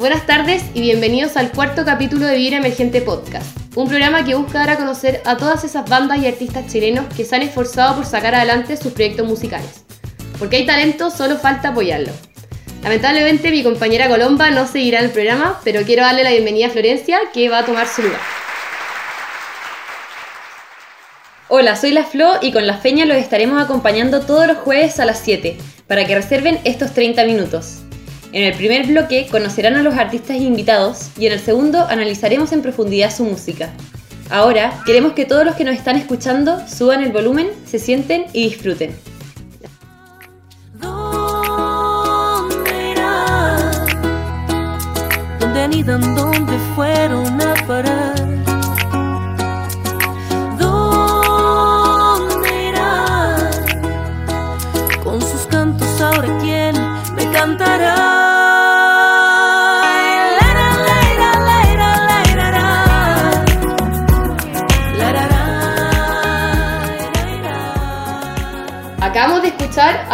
Buenas 0.00 0.24
tardes 0.24 0.62
y 0.72 0.80
bienvenidos 0.80 1.36
al 1.36 1.52
cuarto 1.52 1.84
capítulo 1.84 2.24
de 2.24 2.34
Vivir 2.34 2.54
Emergente 2.54 3.02
Podcast, 3.02 3.54
un 3.76 3.86
programa 3.86 4.24
que 4.24 4.34
busca 4.34 4.60
dar 4.60 4.70
a 4.70 4.76
conocer 4.78 5.20
a 5.26 5.36
todas 5.36 5.62
esas 5.62 5.86
bandas 5.90 6.22
y 6.22 6.26
artistas 6.26 6.72
chilenos 6.72 7.04
que 7.14 7.26
se 7.26 7.36
han 7.36 7.42
esforzado 7.42 7.96
por 7.96 8.06
sacar 8.06 8.34
adelante 8.34 8.78
sus 8.78 8.94
proyectos 8.94 9.28
musicales. 9.28 9.84
Porque 10.38 10.56
hay 10.56 10.64
talento, 10.64 11.10
solo 11.10 11.36
falta 11.36 11.68
apoyarlo. 11.68 12.12
Lamentablemente 12.82 13.50
mi 13.50 13.62
compañera 13.62 14.08
Colomba 14.08 14.50
no 14.50 14.66
seguirá 14.66 15.00
el 15.00 15.10
programa, 15.10 15.60
pero 15.64 15.82
quiero 15.82 16.02
darle 16.02 16.24
la 16.24 16.30
bienvenida 16.30 16.68
a 16.68 16.70
Florencia, 16.70 17.18
que 17.34 17.50
va 17.50 17.58
a 17.58 17.66
tomar 17.66 17.86
su 17.86 18.00
lugar. 18.00 18.20
Hola, 21.48 21.76
soy 21.76 21.90
la 21.90 22.04
Flo 22.04 22.38
y 22.40 22.52
con 22.52 22.66
la 22.66 22.78
Feña 22.78 23.04
los 23.04 23.18
estaremos 23.18 23.62
acompañando 23.62 24.22
todos 24.22 24.46
los 24.46 24.56
jueves 24.56 24.98
a 24.98 25.04
las 25.04 25.20
7 25.20 25.58
para 25.86 26.06
que 26.06 26.14
reserven 26.14 26.58
estos 26.64 26.94
30 26.94 27.22
minutos. 27.24 27.82
En 28.32 28.44
el 28.44 28.54
primer 28.54 28.86
bloque 28.86 29.26
conocerán 29.28 29.74
a 29.74 29.82
los 29.82 29.94
artistas 29.94 30.36
invitados 30.36 31.10
y 31.18 31.26
en 31.26 31.32
el 31.32 31.40
segundo 31.40 31.84
analizaremos 31.88 32.52
en 32.52 32.62
profundidad 32.62 33.14
su 33.14 33.24
música. 33.24 33.70
Ahora 34.30 34.80
queremos 34.86 35.14
que 35.14 35.24
todos 35.24 35.44
los 35.44 35.56
que 35.56 35.64
nos 35.64 35.74
están 35.74 35.96
escuchando 35.96 36.60
suban 36.68 37.02
el 37.02 37.10
volumen, 37.10 37.48
se 37.66 37.80
sienten 37.80 38.26
y 38.32 38.44
disfruten. 38.44 38.94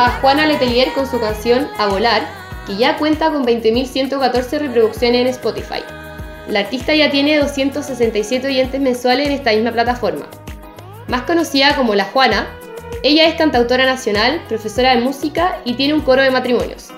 A 0.07 0.21
Juana 0.21 0.47
Letelier 0.47 0.93
con 0.93 1.11
su 1.11 1.19
canción 1.19 1.67
A 1.79 1.89
Volar, 1.89 2.29
que 2.65 2.77
ya 2.77 2.97
cuenta 2.97 3.33
con 3.33 3.45
20.114 3.45 4.61
reproducciones 4.61 5.23
en 5.23 5.27
Spotify. 5.27 5.83
La 6.49 6.61
artista 6.61 6.95
ya 6.95 7.11
tiene 7.11 7.39
267 7.39 8.47
oyentes 8.47 8.81
mensuales 8.81 9.27
en 9.27 9.33
esta 9.33 9.51
misma 9.51 9.73
plataforma. 9.73 10.29
Más 11.09 11.23
conocida 11.23 11.75
como 11.75 11.97
La 11.97 12.05
Juana, 12.05 12.47
ella 13.03 13.27
es 13.27 13.35
cantautora 13.35 13.85
nacional, 13.85 14.41
profesora 14.47 14.95
de 14.95 15.01
música 15.01 15.59
y 15.65 15.75
tiene 15.75 15.95
un 15.95 16.03
coro 16.03 16.23
de 16.23 16.31
matrimonios. 16.31 16.91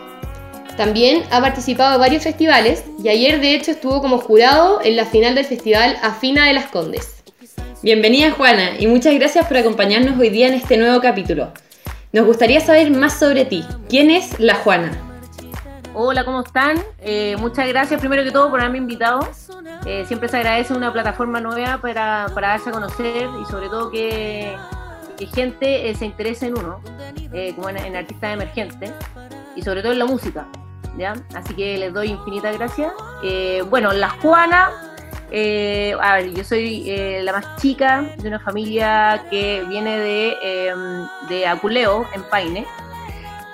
También 0.77 1.22
ha 1.31 1.41
participado 1.41 1.95
en 1.95 2.00
varios 2.00 2.25
festivales 2.25 2.84
y 3.03 3.09
ayer 3.09 3.41
de 3.41 3.55
hecho 3.55 3.70
estuvo 3.70 4.03
como 4.03 4.19
jurado 4.19 4.83
en 4.84 4.97
la 4.97 5.06
final 5.06 5.34
del 5.34 5.47
festival 5.47 5.97
Afina 6.03 6.45
de 6.45 6.53
las 6.53 6.67
Condes. 6.67 7.22
Bienvenida 7.83 8.33
Juana 8.33 8.72
y 8.78 8.87
muchas 8.87 9.15
gracias 9.15 9.47
por 9.47 9.56
acompañarnos 9.56 10.20
hoy 10.20 10.28
día 10.28 10.48
en 10.48 10.55
este 10.55 10.77
nuevo 10.77 11.00
capítulo. 11.00 11.55
Nos 12.11 12.25
gustaría 12.25 12.61
saber 12.61 12.91
más 12.91 13.19
sobre 13.19 13.45
ti. 13.45 13.67
¿Quién 13.91 14.11
es 14.11 14.41
La 14.41 14.55
Juana? 14.55 14.91
Hola, 15.92 16.25
¿cómo 16.25 16.41
están? 16.41 16.83
Eh, 17.00 17.37
muchas 17.39 17.69
gracias 17.69 18.00
primero 18.00 18.25
que 18.25 18.31
todo 18.31 18.48
por 18.48 18.61
haberme 18.61 18.78
invitado. 18.78 19.28
Eh, 19.84 20.06
siempre 20.06 20.31
se 20.31 20.39
agradece 20.39 20.73
una 20.73 20.91
plataforma 20.91 21.39
nueva 21.39 21.78
para, 21.83 22.28
para 22.34 22.48
darse 22.48 22.70
a 22.70 22.73
conocer 22.73 23.28
y 23.43 23.44
sobre 23.50 23.69
todo 23.69 23.91
que, 23.91 24.56
que 25.19 25.27
gente 25.27 25.91
eh, 25.91 25.94
se 25.94 26.06
interese 26.06 26.47
en 26.47 26.59
uno, 26.59 26.81
como 27.56 27.69
en, 27.69 27.94
artistas 27.94 28.33
emergentes 28.33 28.91
y 29.54 29.60
sobre 29.60 29.83
todo 29.83 29.93
en 29.93 29.99
la 29.99 30.06
música. 30.06 30.49
¿ya? 30.97 31.12
Así 31.34 31.53
que 31.53 31.77
les 31.77 31.93
doy 31.93 32.09
infinitas 32.09 32.56
gracias. 32.56 32.91
bueno, 33.69 33.93
La 33.93 34.09
Juana, 34.09 34.71
a 35.31 36.16
ver, 36.16 36.34
yo 36.34 36.44
soy 36.44 36.91
la 37.22 37.33
más 37.33 37.56
chica 37.56 38.03
de 38.16 38.28
una 38.28 38.41
familia 38.41 39.25
que 39.31 39.65
viene 39.69 39.99
de, 39.99 40.37
em, 40.43 41.06
de 41.28 41.47
Aculeo, 41.47 42.06
en 42.15 42.22
Paine. 42.25 42.66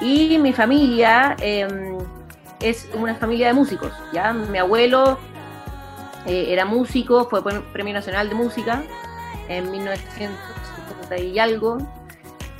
Y 0.01 0.39
mi 0.39 0.53
familia 0.53 1.37
em, 1.41 1.99
es 2.61 2.89
una 2.95 3.15
familia 3.15 3.49
de 3.49 3.55
músicos, 3.55 3.93
¿ya? 4.13 4.33
Mi 4.33 4.59
abuelo 4.59 5.19
eh, 6.27 6.47
era 6.49 6.65
músico, 6.65 7.29
fue 7.29 7.43
Premio 7.73 7.93
Nacional 7.93 8.29
de 8.29 8.35
Música 8.35 8.83
en 9.49 9.71
1970 9.71 11.19
y 11.19 11.39
algo. 11.39 11.79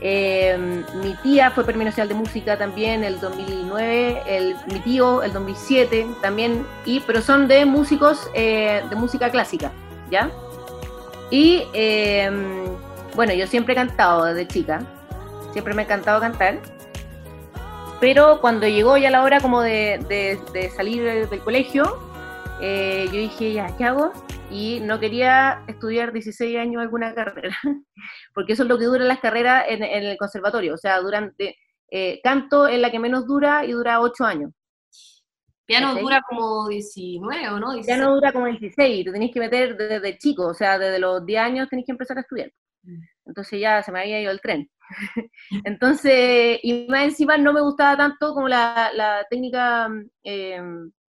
Eh, 0.01 0.83
mi 1.03 1.15
tía 1.23 1.51
fue 1.51 1.65
Premio 1.65 1.85
Nacional 1.85 2.09
de 2.09 2.15
Música 2.15 2.59
también 2.59 3.05
el 3.05 3.21
2009, 3.21 4.23
el, 4.27 4.57
mi 4.73 4.81
tío 4.81 5.23
el 5.23 5.33
2007 5.33 6.07
también, 6.21 6.67
y, 6.85 7.01
pero 7.01 7.23
son 7.23 7.49
de 7.49 7.65
músicos 7.65 8.29
eh, 8.35 8.83
de 8.89 8.97
música 8.97 9.31
clásica, 9.31 9.73
¿ya? 10.11 10.31
Y 11.31 11.65
bueno, 13.15 13.33
yo 13.33 13.47
siempre 13.47 13.73
he 13.73 13.77
cantado 13.77 14.25
desde 14.25 14.47
chica, 14.47 14.83
siempre 15.53 15.75
me 15.75 15.83
ha 15.83 15.85
encantado 15.85 16.21
cantar. 16.21 16.59
Pero 18.01 18.41
cuando 18.41 18.67
llegó 18.69 18.97
ya 18.97 19.11
la 19.11 19.23
hora 19.23 19.41
como 19.41 19.63
de, 19.63 20.39
salir 20.77 21.03
del, 21.03 21.41
colegio, 21.41 21.97
eh, 22.61 23.07
yo 23.07 23.19
dije, 23.19 23.53
ya, 23.53 23.75
¿qué 23.77 23.85
hago? 23.85 24.13
Y 24.55 24.79
no 24.79 25.01
quería 25.01 25.65
estudiar 25.67 26.13
16 26.13 26.57
años 26.59 26.81
alguna 26.81 27.13
carrera, 27.13 27.57
porque 28.35 28.53
eso 28.53 28.63
es 28.63 28.69
lo 28.69 28.79
que 28.79 28.85
dura 28.85 29.05
las 29.05 29.19
carreras 29.19 29.65
en, 29.67 29.83
el 29.83 30.17
conservatorio, 30.17 30.75
o 30.75 30.79
sea, 30.79 31.01
durante, 31.01 31.57
eh, 31.91 32.21
canto 32.23 32.69
es 32.69 32.79
la 32.79 32.93
que 32.93 33.01
menos 33.01 33.27
dura 33.27 33.65
y 33.65 33.73
dura 33.73 34.01
8 34.01 34.25
años. 34.25 34.53
Piano 35.67 35.97
dura 35.97 36.23
como 36.29 36.69
19, 36.69 37.49
¿o 37.49 37.59
no? 37.59 37.81
Piano 37.85 38.15
dura 38.15 38.33
como 38.33 38.47
16, 38.47 39.05
te 39.05 39.11
tenés 39.11 39.33
que 39.33 39.41
meter 39.41 39.77
desde, 39.77 40.19
chico, 40.19 40.47
o 40.47 40.55
sea, 40.55 40.79
desde 40.79 41.01
los 41.01 41.27
10 41.27 41.41
años 41.41 41.69
tenés 41.69 41.85
que 41.85 41.93
empezar 41.93 42.17
a 42.19 42.21
estudiar. 42.21 42.53
Mm. 42.85 43.03
Entonces 43.27 43.59
ya 43.61 43.83
se 43.83 43.91
me 43.91 44.03
había 44.03 44.21
ido 44.21 44.31
el 44.31 44.41
tren. 44.41 44.71
Entonces, 45.65 46.61
y 46.63 46.87
más 46.89 47.07
encima 47.07 47.39
no 47.39 47.53
me 47.53 47.61
gustaba 47.61 47.97
tanto 47.97 48.35
como 48.35 48.47
la, 48.47 49.27
técnica 49.29 49.89
eh, 50.23 50.63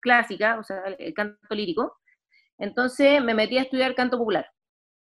clásica, 0.01 0.59
o 0.59 0.63
sea, 0.63 0.83
el 0.97 1.13
canto 1.13 1.55
lírico. 1.55 1.98
Entonces 2.59 3.23
me 3.23 3.33
metí 3.33 3.57
a 3.57 3.63
estudiar 3.63 3.95
canto 3.95 4.17
popular, 4.17 4.47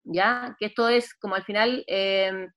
¿ya? 0.04 0.56
Que 0.58 0.66
esto 0.66 0.88
es 0.88 1.14
como 1.14 1.34
al 1.34 1.44
final 1.44 1.84
eh, 1.86 2.48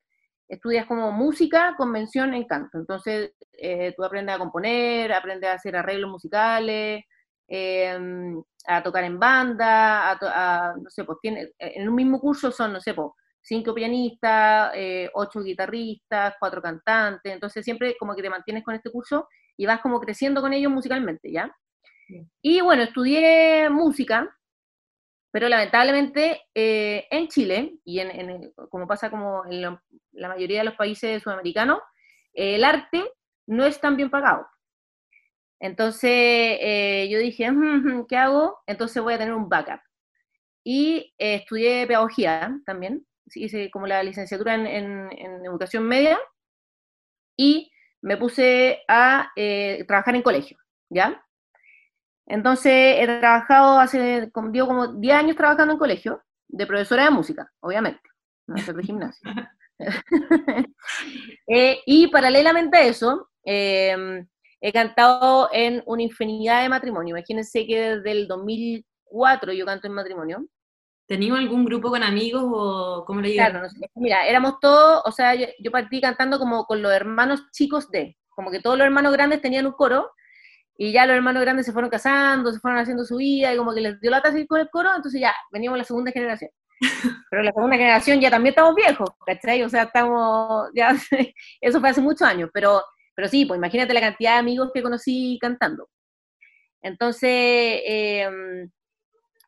estudias 0.47 0.85
como 0.87 1.11
música, 1.11 1.75
convención 1.77 2.33
en 2.33 2.45
canto. 2.45 2.77
Entonces 2.79 3.33
eh, 3.53 3.93
tú 3.95 4.03
aprendes 4.03 4.35
a 4.35 4.39
componer, 4.39 5.13
aprendes 5.13 5.49
a 5.49 5.53
hacer 5.53 5.75
arreglos 5.75 6.09
musicales, 6.09 7.03
a 8.67 8.81
tocar 8.83 9.03
en 9.03 9.19
banda, 9.19 10.11
a, 10.11 10.73
no 10.81 10.89
sé, 10.89 11.03
pues 11.03 11.19
tiene, 11.21 11.51
en 11.59 11.87
un 11.87 11.95
mismo 11.95 12.19
curso 12.19 12.51
son, 12.51 12.73
no 12.73 12.81
sé, 12.81 12.93
pues 12.95 13.09
cinco 13.45 13.75
pianistas, 13.75 14.71
eh, 14.73 15.09
ocho 15.13 15.41
guitarristas, 15.41 16.33
cuatro 16.39 16.61
cantantes, 16.61 17.31
entonces 17.31 17.63
siempre 17.63 17.95
como 17.99 18.15
que 18.15 18.23
te 18.23 18.29
mantienes 18.29 18.63
con 18.63 18.73
este 18.73 18.89
curso 18.89 19.27
y 19.55 19.67
vas 19.67 19.81
como 19.81 19.99
creciendo 19.99 20.41
con 20.41 20.51
ellos 20.51 20.71
musicalmente, 20.71 21.31
¿ya? 21.31 21.55
Y 22.41 22.61
bueno, 22.61 22.83
estudié 22.83 23.69
música, 23.69 24.35
pero 25.35 25.49
lamentablemente 25.49 26.43
eh, 26.55 27.07
en 27.11 27.27
Chile, 27.27 27.75
y 27.83 27.99
en, 27.99 28.53
como 28.69 28.87
pasa 28.87 29.09
como 29.09 29.43
en 29.45 29.63
la 30.13 30.29
mayoría 30.29 30.59
de 30.59 30.63
los 30.63 30.75
países 30.75 31.21
sudamericanos, 31.21 31.79
el 32.31 32.63
arte 32.63 33.03
no 33.45 33.65
es 33.65 33.81
tan 33.81 33.97
bien 33.97 34.09
pagado. 34.09 34.47
Entonces 35.59 36.09
eh, 36.09 37.09
yo 37.11 37.19
dije, 37.19 37.51
¿qué 38.07 38.15
hago? 38.15 38.59
Entonces 38.65 39.03
voy 39.03 39.15
a 39.15 39.17
tener 39.17 39.33
un 39.33 39.49
backup. 39.49 39.81
Y 40.63 41.13
estudié 41.17 41.85
pedagogía 41.85 42.57
también, 42.65 43.05
hice 43.33 43.69
como 43.71 43.87
la 43.87 44.03
licenciatura 44.03 44.53
en, 44.55 45.09
educación 45.43 45.83
media 45.83 46.17
y 47.35 47.73
me 48.01 48.15
puse 48.15 48.85
a 48.87 49.33
eh, 49.35 49.83
trabajar 49.85 50.15
en 50.15 50.21
colegio, 50.21 50.57
¿ya? 50.89 51.24
Entonces 52.27 52.97
he 52.99 53.05
trabajado 53.05 53.79
hace, 53.79 54.31
digo, 54.51 54.67
como 54.67 54.87
10 54.87 55.15
años 55.15 55.35
trabajando 55.35 55.73
en 55.73 55.79
colegio, 55.79 56.21
de 56.47 56.67
profesora 56.67 57.05
de 57.05 57.11
música, 57.11 57.51
obviamente, 57.59 58.01
no 58.47 58.55
de 58.55 58.83
gimnasio. 58.83 59.31
Eh, 61.47 61.79
y 61.85 62.07
paralelamente 62.07 62.77
a 62.77 62.85
eso, 62.85 63.29
em, 63.43 64.25
he 64.61 64.71
cantado 64.71 65.49
en 65.51 65.83
una 65.85 66.01
infinidad 66.01 66.61
de 66.61 66.69
matrimonios. 66.69 67.17
Imagínense 67.17 67.67
que 67.67 67.95
desde 67.97 68.11
el 68.11 68.27
2004 68.27 69.51
yo 69.51 69.65
canto 69.65 69.87
en 69.87 69.93
matrimonio. 69.93 70.47
¿Tenías 71.07 71.37
algún 71.37 71.65
grupo 71.65 71.89
con 71.89 72.01
amigos 72.03 72.43
o 72.45 73.03
cómo 73.05 73.21
le 73.21 73.29
digo? 73.29 73.43
Claro, 73.43 73.67
mira, 73.95 74.25
éramos 74.25 74.59
todos, 74.59 75.01
o 75.05 75.11
sea, 75.11 75.35
yo, 75.35 75.71
partí 75.71 76.01
cantando 76.01 76.39
como 76.39 76.65
con 76.65 76.81
los 76.81 76.91
hermanos 76.91 77.43
chicos 77.51 77.91
de, 77.91 78.17
como 78.29 78.49
que 78.49 78.61
todos 78.61 78.77
los 78.77 78.85
hermanos 78.85 79.13
grandes 79.13 79.41
tenían 79.41 79.67
un 79.67 79.73
coro, 79.73 80.11
y 80.77 80.91
ya 80.91 81.05
los 81.05 81.15
hermanos 81.15 81.41
grandes 81.41 81.65
se 81.65 81.71
fueron 81.71 81.89
casando, 81.89 82.51
se 82.51 82.59
fueron 82.59 82.79
haciendo 82.79 83.05
su 83.05 83.17
vida, 83.17 83.53
y 83.53 83.57
como 83.57 83.73
que 83.73 83.81
les 83.81 83.99
dio 84.01 84.11
la 84.11 84.21
seguir 84.21 84.47
con 84.47 84.59
el 84.59 84.69
coro, 84.69 84.89
entonces 84.95 85.21
ya, 85.21 85.33
veníamos 85.51 85.77
la 85.77 85.85
segunda 85.85 86.11
generación. 86.11 86.51
Pero 87.29 87.43
la 87.43 87.51
segunda 87.51 87.77
generación 87.77 88.19
ya 88.19 88.29
también 88.29 88.51
estamos 88.51 88.75
viejos, 88.75 89.09
¿cachai? 89.25 89.63
O 89.63 89.69
sea, 89.69 89.83
estamos, 89.83 90.69
ya, 90.75 90.91
eso 91.61 91.79
fue 91.79 91.89
hace 91.89 92.01
muchos 92.01 92.27
años, 92.27 92.49
pero, 92.53 92.81
pero 93.15 93.27
sí, 93.29 93.45
pues 93.45 93.57
imagínate 93.57 93.93
la 93.93 94.01
cantidad 94.01 94.33
de 94.33 94.39
amigos 94.39 94.71
que 94.73 94.83
conocí 94.83 95.37
cantando. 95.41 95.87
Entonces, 96.81 97.81
em, 97.85 98.69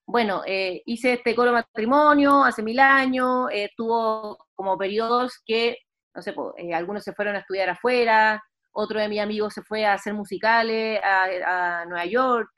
bueno, 0.08 0.42
eh, 0.46 0.82
hice 0.86 1.14
este 1.14 1.36
coro 1.36 1.52
matrimonio 1.52 2.44
hace 2.44 2.64
mil 2.64 2.80
años, 2.80 3.50
eh, 3.52 3.70
tuvo 3.76 4.38
como 4.56 4.78
periodos 4.78 5.42
que, 5.46 5.78
no 6.16 6.22
sé, 6.22 6.34
pues, 6.34 6.54
eh, 6.58 6.74
algunos 6.74 7.04
se 7.04 7.14
fueron 7.14 7.36
a 7.36 7.40
estudiar 7.40 7.70
afuera, 7.70 8.42
otro 8.78 9.00
de 9.00 9.10
mis 9.10 9.20
amigos 9.20 9.54
se 9.54 9.62
fue 9.64 9.86
a 9.86 9.94
hacer 9.94 10.14
musicales 10.14 11.00
a, 11.04 11.82
a 11.82 11.86
Nueva 11.86 12.06
York, 12.06 12.50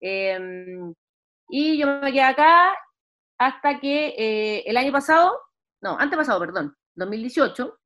em, 0.00 0.94
y 1.48 1.78
yo 1.78 1.86
me 2.00 2.12
quedé 2.12 2.22
acá 2.22 2.72
hasta 3.38 3.80
que 3.80 4.62
el 4.66 4.76
año 4.76 4.92
pasado, 4.92 5.38
no, 5.80 5.98
antes 5.98 6.16
pasado, 6.16 6.40
perdón, 6.40 6.76
2018, 6.94 7.78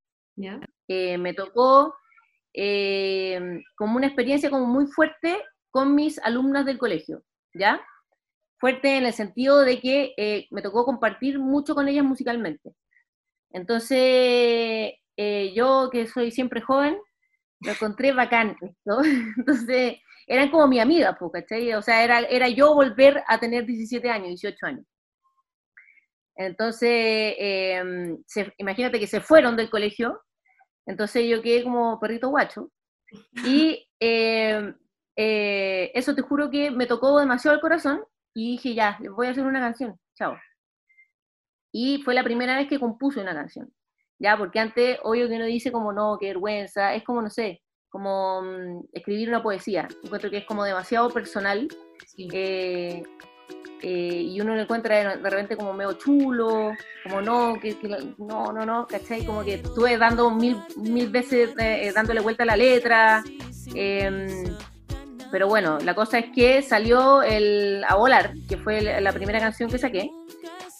me 1.19 1.34
tocó 1.34 1.94
como 3.76 3.96
una 3.96 4.06
experiencia 4.06 4.50
como 4.50 4.67
muy 4.67 4.87
fuerte 4.87 5.43
con 5.70 5.94
mis 5.94 6.19
alumnas 6.20 6.64
del 6.64 6.79
colegio, 6.79 7.23
¿ya? 7.55 7.81
fuerte 8.62 8.96
en 8.96 9.06
el 9.06 9.12
sentido 9.12 9.62
de 9.62 9.81
que 9.81 10.14
eh, 10.17 10.46
me 10.52 10.62
tocó 10.62 10.84
compartir 10.84 11.40
mucho 11.40 11.75
con 11.75 11.88
ellas 11.88 12.05
musicalmente. 12.05 12.73
Entonces, 13.50 14.93
eh, 15.17 15.52
yo 15.52 15.90
que 15.90 16.06
soy 16.06 16.31
siempre 16.31 16.61
joven, 16.61 16.96
lo 17.64 17.73
encontré 17.73 18.12
bacán 18.12 18.56
¿no? 18.85 18.99
Entonces, 19.37 19.97
eran 20.26 20.50
como 20.50 20.67
mi 20.69 20.81
amiga, 20.81 21.17
¿cachai? 21.32 21.73
O 21.75 21.82
sea, 21.82 22.05
era, 22.05 22.20
era 22.20 22.49
yo 22.49 22.75
volver 22.75 23.23
a 23.26 23.38
tener 23.38 23.67
17 23.67 24.09
años, 24.09 24.29
18 24.29 24.67
años. 24.67 24.87
Entonces, 26.37 27.35
em, 27.38 28.19
imagínate 28.59 28.99
que 28.99 29.06
se 29.06 29.20
fueron 29.20 29.56
del 29.56 29.70
colegio, 29.70 30.23
entonces 30.87 31.29
yo 31.29 31.43
quedé 31.43 31.62
como 31.62 32.00
perrito 32.00 32.31
guacho. 32.31 32.70
Y 33.44 33.87
em, 34.00 34.75
eh, 35.17 35.91
eso 35.94 36.15
te 36.15 36.23
juro 36.23 36.50
que 36.50 36.70
me 36.70 36.87
tocó 36.87 37.19
demasiado 37.20 37.55
el 37.55 37.61
corazón 37.61 38.03
y 38.35 38.53
dije, 38.53 38.75
ya, 38.75 38.99
voy 39.15 39.26
a 39.26 39.31
hacer 39.31 39.44
una 39.44 39.61
canción, 39.61 39.99
chao. 40.17 40.38
Y 41.73 42.03
fue 42.03 42.15
la 42.15 42.25
primera 42.25 42.56
vez 42.56 42.69
que 42.69 42.81
compuse 42.81 43.20
una 43.20 43.35
canción, 43.35 43.73
ya, 44.23 44.37
porque 44.37 44.61
antes, 44.61 44.99
obvio 45.03 45.29
que 45.29 45.35
uno 45.35 45.47
dice 45.47 45.73
como, 45.73 45.93
no, 45.93 46.17
qué 46.21 46.29
vergüenza, 46.29 46.95
es 46.95 47.03
como, 47.03 47.21
no 47.21 47.29
sé, 47.29 47.61
como 47.89 48.41
mm, 48.43 48.85
escribir 48.93 49.29
una 49.29 49.43
poesía, 49.43 49.89
encuentro 50.05 50.31
que 50.31 50.39
es 50.39 50.45
como 50.45 50.65
demasiado 50.65 51.11
personal, 51.11 51.67
eh, 52.33 53.03
eh, 53.83 54.23
y 54.29 54.41
uno 54.41 54.55
lo 54.55 54.63
encuentra 54.63 55.17
de, 55.17 55.29
repente 55.29 55.57
como 55.57 55.73
medio 55.73 55.95
chulo, 55.95 56.73
como 57.03 57.21
no, 57.21 57.59
que, 57.61 57.77
no, 58.17 58.53
no, 58.53 58.65
no, 58.65 58.87
¿cachai? 58.87 59.27
Como 59.27 59.45
que 59.45 59.55
estuve 59.55 59.99
dando 59.99 60.31
mil, 60.31 60.57
mil 60.77 61.09
veces, 61.09 61.51
eh, 61.59 61.91
dándole 61.93 62.21
vuelta 62.21 62.45
a 62.45 62.47
la 62.47 62.57
letra, 62.57 63.25
eh, 63.75 64.45
pero 65.33 65.49
bueno, 65.49 65.79
la 65.81 65.97
cosa 65.97 66.21
es 66.21 66.27
que 66.33 66.63
salió 66.63 67.25
el 67.25 67.83
A 67.89 67.97
Volar, 67.97 68.35
que 68.49 68.57
fue 68.57 69.01
la 69.01 69.13
primera 69.13 69.41
canción 69.41 69.69
que 69.69 69.79
saqué. 69.79 70.11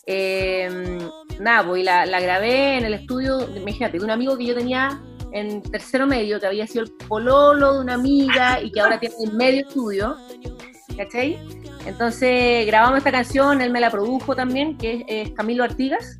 Em, 0.07 0.99
nada, 1.39 1.67
pues 1.67 1.85
la, 1.85 2.21
grabé 2.21 2.79
en 2.79 2.85
el 2.85 2.95
estudio, 2.95 3.49
imagínate, 3.57 3.99
de 3.99 4.05
un 4.05 4.11
amigo 4.11 4.37
que 4.37 4.47
yo 4.47 4.55
tenía 4.55 5.01
en 5.33 5.63
tercero 5.63 6.07
medio, 6.07 6.41
que 6.41 6.47
había 6.47 6.67
sido 6.67 6.85
el 6.85 6.93
pololo 6.93 7.75
de 7.75 7.81
una 7.81 7.95
amiga 7.95 8.61
y 8.61 8.71
que 8.71 8.81
ahora 8.81 8.99
tiene 9.01 9.15
medio 9.33 9.63
estudio, 9.67 10.17
¿cachai? 10.97 11.39
Entonces 11.87 12.67
grabamos 12.67 12.99
esta 12.99 13.11
canción, 13.11 13.61
él 13.61 13.71
me 13.71 13.81
la 13.81 13.91
produjo 13.91 14.37
también, 14.37 14.77
que 14.77 15.05
es, 15.09 15.31
Camilo 15.33 15.65
Artigas. 15.65 16.19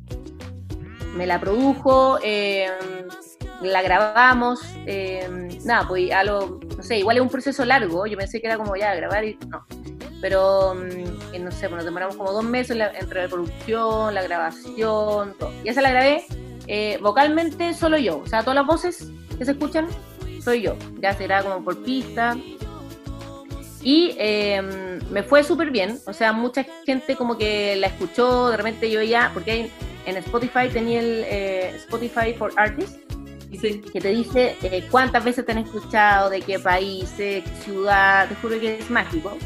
Me 1.15 1.27
la 1.27 1.39
produjo, 1.39 2.17
eh, 2.23 2.67
la 3.61 3.81
grabamos, 3.81 4.61
eh, 4.87 5.29
nada, 5.63 5.87
pues 5.87 6.11
a 6.11 6.23
lo, 6.23 6.59
no 6.75 6.83
sé, 6.83 6.97
igual 6.97 7.17
es 7.17 7.21
un 7.21 7.29
proceso 7.29 7.63
largo, 7.65 8.07
yo 8.07 8.17
pensé 8.17 8.41
que 8.41 8.47
era 8.47 8.57
como 8.57 8.75
ya 8.75 8.95
grabar 8.95 9.23
y 9.23 9.37
no, 9.47 9.65
pero 10.23 10.73
mm, 10.73 11.43
no 11.43 11.51
sé, 11.51 11.67
pues 11.67 11.71
nos 11.71 11.83
demoramos 11.83 12.15
como 12.15 12.31
dos 12.31 12.45
meses 12.45 12.77
entre 12.97 13.23
la 13.23 13.27
producción, 13.27 14.13
la 14.13 14.23
grabación, 14.23 15.35
todo. 15.37 15.51
Y 15.65 15.67
esa 15.67 15.81
la 15.81 15.91
grabé 15.91 16.23
eh, 16.65 16.97
vocalmente 17.01 17.73
solo 17.73 17.97
yo, 17.97 18.19
o 18.19 18.25
sea, 18.25 18.39
todas 18.39 18.55
las 18.55 18.65
voces 18.65 19.11
que 19.37 19.43
se 19.43 19.51
escuchan 19.51 19.85
soy 20.41 20.61
yo, 20.61 20.77
ya 21.01 21.13
será 21.13 21.43
como 21.43 21.61
por 21.61 21.83
pista. 21.83 22.37
Y 23.81 24.15
em, 24.17 25.01
me 25.11 25.23
fue 25.23 25.43
súper 25.43 25.71
bien, 25.71 25.99
o 26.05 26.13
sea, 26.13 26.31
mucha 26.31 26.65
gente 26.85 27.17
como 27.17 27.37
que 27.37 27.75
la 27.75 27.87
escuchó, 27.87 28.49
de 28.49 28.55
repente 28.55 28.89
yo 28.89 29.01
ya, 29.01 29.29
porque 29.33 29.69
en 30.05 30.17
Spotify 30.17 30.69
tenía 30.71 31.01
el 31.01 31.25
eh, 31.27 31.75
Spotify 31.75 32.33
for 32.33 32.53
Artists, 32.55 32.97
que 33.91 33.99
te 33.99 34.07
dice 34.07 34.55
eh, 34.63 34.87
cuántas 34.89 35.25
veces 35.25 35.45
te 35.45 35.51
han 35.51 35.57
escuchado, 35.57 36.29
de 36.29 36.39
qué 36.39 36.59
país, 36.59 37.11
qué 37.17 37.43
ciudad, 37.65 38.29
te 38.29 38.35
juro 38.35 38.57
que 38.57 38.79
es 38.79 38.89
mágico. 38.89 39.37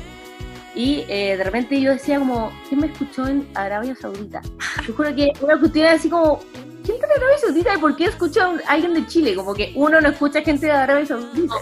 Y 0.78 1.06
eh, 1.08 1.36
de 1.36 1.44
repente 1.44 1.82
yo 1.82 1.92
decía 1.92 2.20
como, 2.20 2.52
¿quién 2.70 2.82
me 2.82 2.88
escuchó 2.88 3.26
en 3.26 3.48
Arabia 3.56 3.96
Saudita? 3.96 4.44
Te 4.86 4.94
juro 4.94 5.16
que 5.16 5.34
una 5.42 5.60
cuestión 5.60 5.88
así 5.88 6.08
como, 6.08 6.40
¿quién 6.84 6.98
está 6.98 7.08
en 7.08 7.20
Arabia 7.20 7.38
Saudita 7.40 7.76
y 7.76 7.78
por 7.80 7.96
qué 7.96 8.06
escucha 8.06 8.46
a 8.46 8.74
alguien 8.74 8.94
de 8.94 9.08
Chile? 9.08 9.34
Como 9.34 9.56
que 9.56 9.72
uno 9.74 10.00
no 10.00 10.10
escucha 10.10 10.44
gente 10.44 10.68
de 10.68 10.74
Arabia 10.74 11.08
Saudita, 11.08 11.56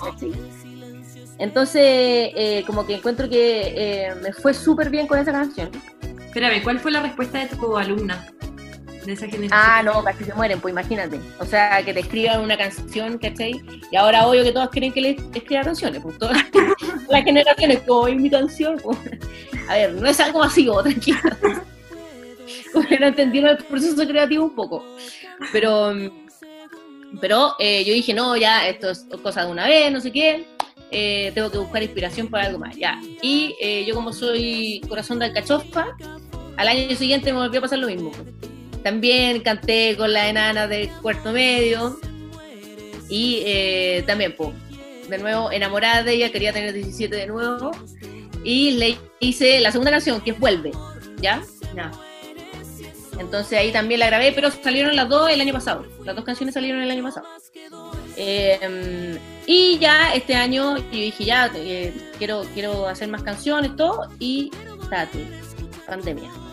Entonces, 1.38 1.82
eh, 1.82 2.66
como 2.68 2.86
que 2.86 2.96
encuentro 2.96 3.30
que 3.30 4.14
me 4.22 4.34
fue 4.34 4.54
súper 4.54 4.90
bien 4.90 5.08
con 5.08 5.18
esa 5.18 5.32
canción. 5.32 5.70
Espérame, 6.26 6.62
¿cuál 6.62 6.82
fue 6.82 6.92
la 6.92 7.00
respuesta 7.00 7.40
de 7.40 7.56
tu 7.56 7.78
alumna? 7.78 8.28
Ah, 9.52 9.82
no, 9.84 10.04
casi 10.04 10.24
se 10.24 10.34
mueren, 10.34 10.60
pues 10.60 10.72
imagínate. 10.72 11.20
O 11.40 11.46
sea, 11.46 11.84
que 11.84 11.94
te 11.94 12.00
escriban 12.02 12.42
una 12.42 12.58
canción, 12.58 13.18
¿cachai? 13.18 13.62
Y 13.92 13.96
ahora 13.96 14.28
obvio 14.28 14.44
que 14.44 14.52
todos 14.52 14.70
quieren 14.70 14.94
que 14.94 15.02
les 15.02 15.22
escriba 15.34 15.64
canciones, 15.64 16.02
pues 16.02 16.18
todas 16.18 16.38
las 17.10 17.24
generaciones, 17.24 17.82
como 17.82 18.08
es 18.08 18.16
mi 18.16 18.30
canción. 18.30 18.80
Pues. 18.82 18.98
A 19.68 19.74
ver, 19.74 19.94
no 19.94 20.08
es 20.08 20.20
algo 20.20 20.40
masivo, 20.40 20.82
tranquilo. 20.84 21.20
no 22.74 23.08
entendieron 23.08 23.52
el 23.52 23.64
proceso 23.64 24.08
creativo 24.08 24.46
un 24.46 24.56
poco. 24.56 24.86
Pero, 25.52 25.94
pero 27.20 27.56
eh, 27.60 27.84
yo 27.84 27.94
dije, 27.94 28.14
no, 28.14 28.36
ya, 28.38 28.68
esto 28.68 28.92
es 28.92 29.06
cosa 29.22 29.46
de 29.46 29.52
una 29.52 29.68
vez, 29.68 29.92
no 29.92 30.02
sé 30.02 30.12
qué. 30.12 30.46
Eh, 30.92 31.32
tengo 31.34 31.52
que 31.52 31.58
buscar 31.58 31.84
inspiración 31.84 32.28
para 32.28 32.46
algo 32.46 32.60
más, 32.60 32.76
ya. 32.76 33.02
Y 33.22 33.56
eh, 33.60 33.86
yo 33.86 33.96
como 33.96 34.14
soy 34.14 34.82
corazón 34.88 35.20
de 35.20 35.26
alcachofa, 35.26 35.96
al 36.58 36.68
año 36.68 36.96
siguiente 36.96 37.34
me 37.34 37.40
volvió 37.40 37.60
a 37.60 37.64
pasar 37.64 37.80
lo 37.80 37.88
mismo. 37.88 38.12
También 38.86 39.40
canté 39.40 39.98
con 39.98 40.14
la 40.14 40.30
enana 40.30 40.68
del 40.68 40.90
cuarto 41.02 41.32
medio. 41.32 42.00
Y 43.10 43.42
eh, 43.44 44.04
también, 44.06 44.36
pues, 44.36 44.52
de 45.10 45.18
nuevo, 45.18 45.52
enamorada 45.52 46.04
de 46.04 46.14
ella, 46.14 46.32
quería 46.32 46.54
tener 46.54 46.72
17 46.72 47.16
de 47.16 47.26
nuevo. 47.26 47.72
Y 48.44 48.74
le 48.74 49.00
hice 49.20 49.60
la 49.60 49.72
segunda 49.72 49.90
canción, 49.90 50.22
que 50.22 50.30
es 50.30 50.40
Vuelve, 50.40 50.72
¿ya? 51.20 51.42
Ya. 51.76 51.90
Entonces 53.18 53.58
ahí 53.58 53.72
también 53.72 54.02
la 54.02 54.06
grabé, 54.06 54.32
pero 54.34 54.52
salieron 54.52 54.96
las 54.96 55.10
dos 55.10 55.32
el 55.32 55.42
año 55.42 55.54
pasado. 55.54 55.84
Las 56.04 56.16
dos 56.16 56.24
canciones 56.24 56.54
salieron 56.54 56.84
el 56.84 56.92
año 56.92 57.02
pasado. 57.02 57.26
Em, 58.16 59.18
y 59.48 59.80
ya 59.80 60.14
este 60.14 60.36
año 60.36 60.78
yo 60.78 60.84
dije, 60.92 61.26
ya, 61.26 61.52
eh, 61.56 61.92
quiero, 62.20 62.44
quiero 62.54 62.88
hacer 62.88 63.08
más 63.08 63.24
canciones, 63.24 63.76
todo. 63.76 64.12
Y, 64.20 64.52
date, 64.92 65.26
pandemia. 65.88 66.45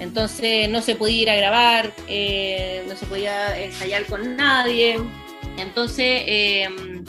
Entonces 0.00 0.68
no 0.68 0.80
se 0.82 0.96
podía 0.96 1.22
ir 1.22 1.30
a 1.30 1.36
grabar, 1.36 1.94
eh, 2.08 2.84
no 2.88 2.96
se 2.96 3.06
podía 3.06 3.58
ensayar 3.62 4.06
con 4.06 4.36
nadie. 4.36 4.98
Entonces 5.58 6.22
em, 6.26 7.04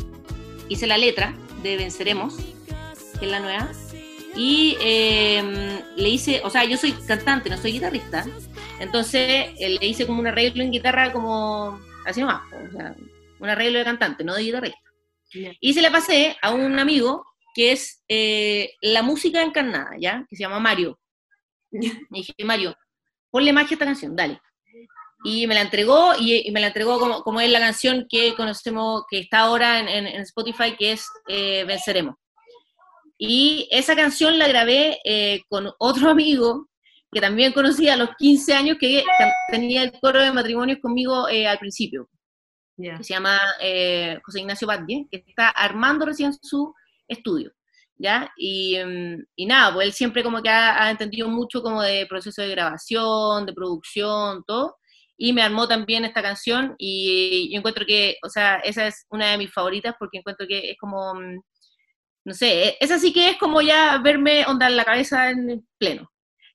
hice 0.70 0.86
la 0.88 0.98
letra 0.98 1.34
de 1.64 1.78
Venceremos, 1.78 2.36
que 3.18 3.26
es 3.26 3.32
la 3.32 3.40
nueva, 3.40 3.72
y 4.36 4.78
em, 4.82 5.80
le 5.96 6.10
hice, 6.10 6.42
o 6.44 6.50
sea, 6.50 6.66
yo 6.66 6.78
soy 6.78 6.92
cantante, 6.92 7.50
no 7.50 7.58
soy 7.58 7.74
guitarrista, 7.74 8.26
entonces 8.80 9.50
eh, 9.60 9.78
le 9.80 9.86
hice 9.86 10.06
como 10.06 10.20
un 10.20 10.28
arreglo 10.28 10.64
en 10.64 10.72
guitarra 10.72 11.12
como 11.12 11.80
así 12.06 12.20
nomás, 12.22 12.42
o 12.54 12.72
sea, 12.72 12.96
un 13.40 13.50
arreglo 13.50 13.80
de 13.80 13.86
cantante, 13.86 14.24
no 14.24 14.36
de 14.36 14.44
guitarrista. 14.44 14.80
Y 15.62 15.74
se 15.74 15.82
le 15.82 15.92
pasé 15.92 16.36
a 16.42 16.54
un 16.54 16.78
amigo 16.78 17.26
que 17.54 17.72
es 17.72 18.04
eh, 18.10 18.74
la 18.82 19.02
música 19.02 19.42
encarnada, 19.42 19.92
¿ya? 19.98 20.26
Que 20.30 20.36
se 20.36 20.44
llama 20.44 20.60
Mario. 20.60 21.00
Me 22.10 22.20
dije, 22.20 22.34
Mario, 22.44 22.76
ponle 23.30 23.54
magia 23.54 23.72
a 23.72 23.74
esta 23.74 23.86
canción, 23.86 24.16
dale. 24.16 24.40
Y 25.24 25.46
me 25.46 25.54
la 25.54 25.62
entregó, 25.62 26.14
y, 26.20 26.50
me 26.52 26.60
la 26.60 26.68
entregó 26.68 27.00
como, 27.00 27.22
como, 27.22 27.42
es 27.42 27.52
la 27.52 27.60
canción 27.60 28.08
que 28.10 28.34
conocemos, 28.34 29.04
que 29.08 29.20
está 29.20 29.42
ahora 29.42 29.80
en, 29.80 30.08
Spotify, 30.22 30.76
que 30.76 30.94
es 30.94 31.08
eh, 31.28 31.64
Venceremos. 31.66 32.16
Y 33.20 33.68
esa 33.70 33.96
canción 33.96 34.40
la 34.40 34.48
grabé 34.48 35.00
eh, 35.06 35.44
con 35.48 35.72
otro 35.78 36.10
amigo 36.12 36.68
que 37.12 37.22
también 37.22 37.52
conocí 37.52 37.88
a 37.90 37.98
los 37.98 38.10
15 38.18 38.54
años, 38.54 38.78
que 38.80 39.04
tenía 39.52 39.84
el 39.84 39.92
coro 40.00 40.22
de 40.22 40.32
matrimonios 40.32 40.80
conmigo 40.80 41.28
eh, 41.28 41.46
al 41.46 41.60
principio, 41.60 42.10
que 42.78 43.04
se 43.04 43.14
llama 43.14 43.38
José 44.24 44.40
Ignacio 44.40 44.66
Batlle, 44.66 45.08
que 45.12 45.24
está 45.28 45.50
armando 45.50 46.06
recién 46.06 46.34
su 46.42 46.74
estudio. 47.08 47.52
¿Ya? 48.02 48.32
Mm, 48.38 49.24
y, 49.36 49.46
nada, 49.46 49.74
pues 49.74 49.88
él 49.88 49.94
siempre 49.94 50.24
como 50.24 50.42
que 50.42 50.50
ha, 50.50 50.90
entendido 50.90 51.28
mucho 51.30 51.62
como 51.62 51.82
de 51.82 52.06
proceso 52.08 52.42
de 52.42 52.50
grabación, 52.50 53.46
de 53.46 53.54
producción, 53.54 54.44
todo, 54.46 54.78
y 55.18 55.34
me 55.34 55.44
armó 55.44 55.68
también 55.68 56.04
esta 56.04 56.22
canción 56.24 56.76
y 56.80 57.52
yo 57.52 57.60
encuentro 57.60 57.86
que, 57.86 58.18
o 58.24 58.30
sea, 58.30 58.56
esa 58.58 58.88
es 58.88 59.06
una 59.10 59.32
de 59.32 59.38
mis 59.38 59.54
favoritas 59.54 59.96
porque 60.00 60.18
encuentro 60.18 60.48
que 60.48 60.72
es 60.72 60.78
como, 60.80 61.14
mm, 61.14 61.40
no 62.26 62.34
sé, 62.34 62.78
esa 62.80 62.98
sí 63.00 63.14
que 63.14 63.32
es 63.32 63.38
como 63.38 63.62
ya 63.62 64.00
verme 64.04 64.46
onda 64.48 64.68
en 64.68 64.78
la 64.78 64.86
cabeza 64.86 65.30
en 65.30 65.68
pleno, 65.78 66.10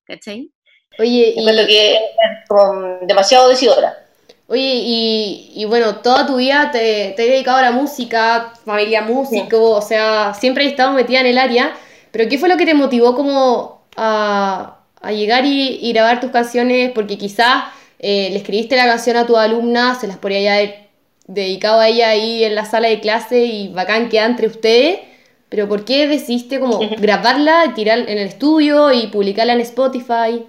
¿cachai? 0.04 0.50
Oye, 0.98 1.34
y, 1.36 1.38
Encuentro 1.38 1.66
que 1.66 1.94
es 1.94 2.00
como 2.48 2.98
demasiado 3.02 3.48
decidora. 3.48 4.05
Oye 4.48 4.74
y, 4.84 5.52
y 5.54 5.64
bueno, 5.64 5.96
toda 5.96 6.26
tu 6.26 6.36
vida 6.36 6.70
te, 6.70 7.12
te 7.16 7.22
has 7.22 7.28
dedicado 7.28 7.58
a 7.58 7.62
la 7.62 7.72
música, 7.72 8.52
familia 8.64 9.02
músico, 9.02 9.72
o 9.72 9.82
sea, 9.82 10.34
siempre 10.34 10.64
has 10.64 10.70
estado 10.70 10.92
metida 10.92 11.20
en 11.20 11.26
el 11.26 11.38
área, 11.38 11.74
pero 12.12 12.28
¿qué 12.28 12.38
fue 12.38 12.48
lo 12.48 12.56
que 12.56 12.66
te 12.66 12.74
motivó 12.74 13.14
como 13.14 13.82
a, 13.96 14.78
a 15.00 15.12
llegar 15.12 15.44
y, 15.44 15.78
y 15.82 15.92
grabar 15.92 16.20
tus 16.20 16.30
canciones? 16.30 16.92
Porque 16.94 17.18
quizás 17.18 17.64
eh, 17.98 18.28
le 18.30 18.36
escribiste 18.36 18.76
la 18.76 18.86
canción 18.86 19.16
a 19.16 19.26
tu 19.26 19.36
alumna, 19.36 19.94
se 19.94 20.06
las 20.06 20.18
podría 20.18 20.40
ya 20.40 20.54
haber 20.54 20.86
dedicado 21.26 21.80
a 21.80 21.88
ella 21.88 22.10
ahí 22.10 22.44
en 22.44 22.54
la 22.54 22.64
sala 22.64 22.88
de 22.88 23.00
clase 23.00 23.44
y 23.44 23.68
bacán 23.68 24.08
queda 24.08 24.26
entre 24.26 24.46
ustedes, 24.46 25.00
pero 25.48 25.68
¿por 25.68 25.84
qué 25.84 26.06
decidiste 26.06 26.60
como 26.60 26.78
grabarla, 26.98 27.72
tirar 27.74 27.98
en 27.98 28.18
el 28.18 28.28
estudio 28.28 28.92
y 28.92 29.08
publicarla 29.08 29.54
en 29.54 29.60
Spotify? 29.60 30.44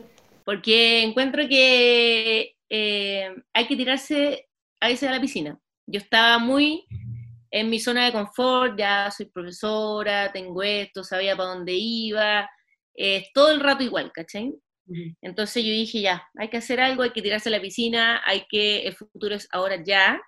porque 0.48 1.04
encuentro 1.04 1.46
que 1.50 2.56
eh, 2.70 3.34
hay 3.54 3.68
que 3.68 3.76
tirarse 3.76 4.48
a 4.80 4.88
veces 4.88 5.10
a 5.10 5.12
la 5.12 5.22
piscina. 5.22 5.60
Yo 5.88 6.00
estaba 6.00 6.40
muy 6.40 6.86
en 7.52 7.70
mi 7.70 7.80
zona 7.80 8.06
de 8.06 8.12
confort, 8.12 8.78
ya 8.78 9.10
soy 9.12 9.28
profesora, 9.28 10.32
tengo 10.32 10.62
esto, 10.64 11.04
sabía 11.04 11.36
para 11.36 11.50
dónde 11.50 11.74
iba, 11.74 12.50
eh, 12.96 13.28
todo 13.34 13.52
el 13.52 13.60
rato 13.60 13.84
igual, 13.84 14.12
¿cachai? 14.14 14.54
Entonces 15.22 15.66
yo 15.66 15.72
dije, 15.72 16.00
ya, 16.00 16.26
hay 16.38 16.50
que 16.50 16.58
hacer 16.58 16.80
algo, 16.80 17.04
hay 17.04 17.12
que 17.12 17.22
tirarse 17.22 17.50
a 17.50 17.52
la 17.52 17.62
piscina, 17.62 18.22
hay 18.26 18.46
que, 18.50 18.88
el 18.88 18.96
futuro 18.96 19.36
es 19.36 19.48
ahora 19.52 19.84
ya, 19.84 20.22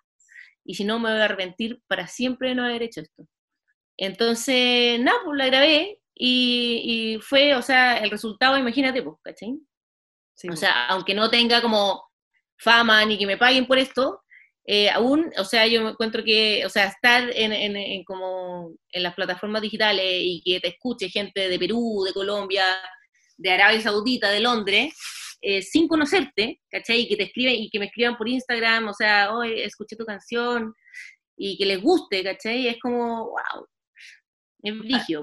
y 0.65 0.75
si 0.75 0.83
no 0.83 0.99
me 0.99 1.11
voy 1.11 1.19
a 1.19 1.25
arrepentir 1.25 1.81
para 1.87 2.07
siempre 2.07 2.49
de 2.49 2.55
no 2.55 2.65
haber 2.65 2.83
hecho 2.83 2.99
esto. 2.99 3.25
Entonces, 3.97 4.99
nada, 4.99 5.17
pues 5.23 5.37
la 5.37 5.45
grabé 5.45 5.99
y, 6.13 7.15
y 7.15 7.21
fue, 7.21 7.55
o 7.55 7.61
sea, 7.61 7.99
el 7.99 8.11
resultado, 8.11 8.57
imagínate, 8.57 9.01
pues, 9.01 9.15
¿cachai? 9.23 9.57
O 10.51 10.55
sea, 10.55 10.87
aunque 10.87 11.13
no 11.13 11.29
tenga 11.29 11.61
como 11.61 12.08
fama 12.59 13.03
ni 13.05 13.17
que 13.17 13.25
me 13.25 13.37
paguen 13.37 13.65
por 13.65 13.77
esto, 13.77 14.21
eh, 14.65 14.89
aún, 14.91 15.31
o 15.37 15.43
sea, 15.45 15.65
yo 15.65 15.81
me 15.83 15.89
encuentro 15.91 16.23
que, 16.23 16.63
o 16.65 16.69
sea, 16.69 16.85
estar 16.85 17.29
en, 17.35 17.51
en- 17.53 17.75
en 17.75 18.03
como 18.03 18.71
en 18.91 19.01
las 19.03 19.15
plataformas 19.15 19.61
digitales 19.63 20.05
y 20.05 20.41
que 20.45 20.59
te 20.59 20.67
escuche 20.69 21.09
gente 21.09 21.49
de 21.49 21.57
Perú, 21.57 22.03
de 22.05 22.13
Colombia, 22.13 22.63
de 23.37 23.51
Arabia 23.51 23.81
Saudita, 23.81 24.29
de 24.29 24.41
Londres, 24.41 24.93
eh, 25.41 25.61
sin 25.61 25.87
conocerte, 25.87 26.59
¿cachai? 26.69 27.01
Y 27.01 27.07
que 27.07 27.15
te 27.15 27.23
escriben 27.23 27.55
y 27.55 27.69
que 27.69 27.79
me 27.79 27.85
escriban 27.85 28.17
por 28.17 28.27
Instagram, 28.27 28.89
o 28.89 28.93
sea, 28.93 29.33
hoy 29.33 29.61
escuché 29.61 29.95
tu 29.95 30.05
canción 30.05 30.73
y 31.37 31.57
que 31.57 31.65
les 31.65 31.81
guste, 31.81 32.21
¿cachai? 32.23 32.67
Es 32.67 32.77
como, 32.79 33.29
wow, 33.29 33.65
es 34.61 34.73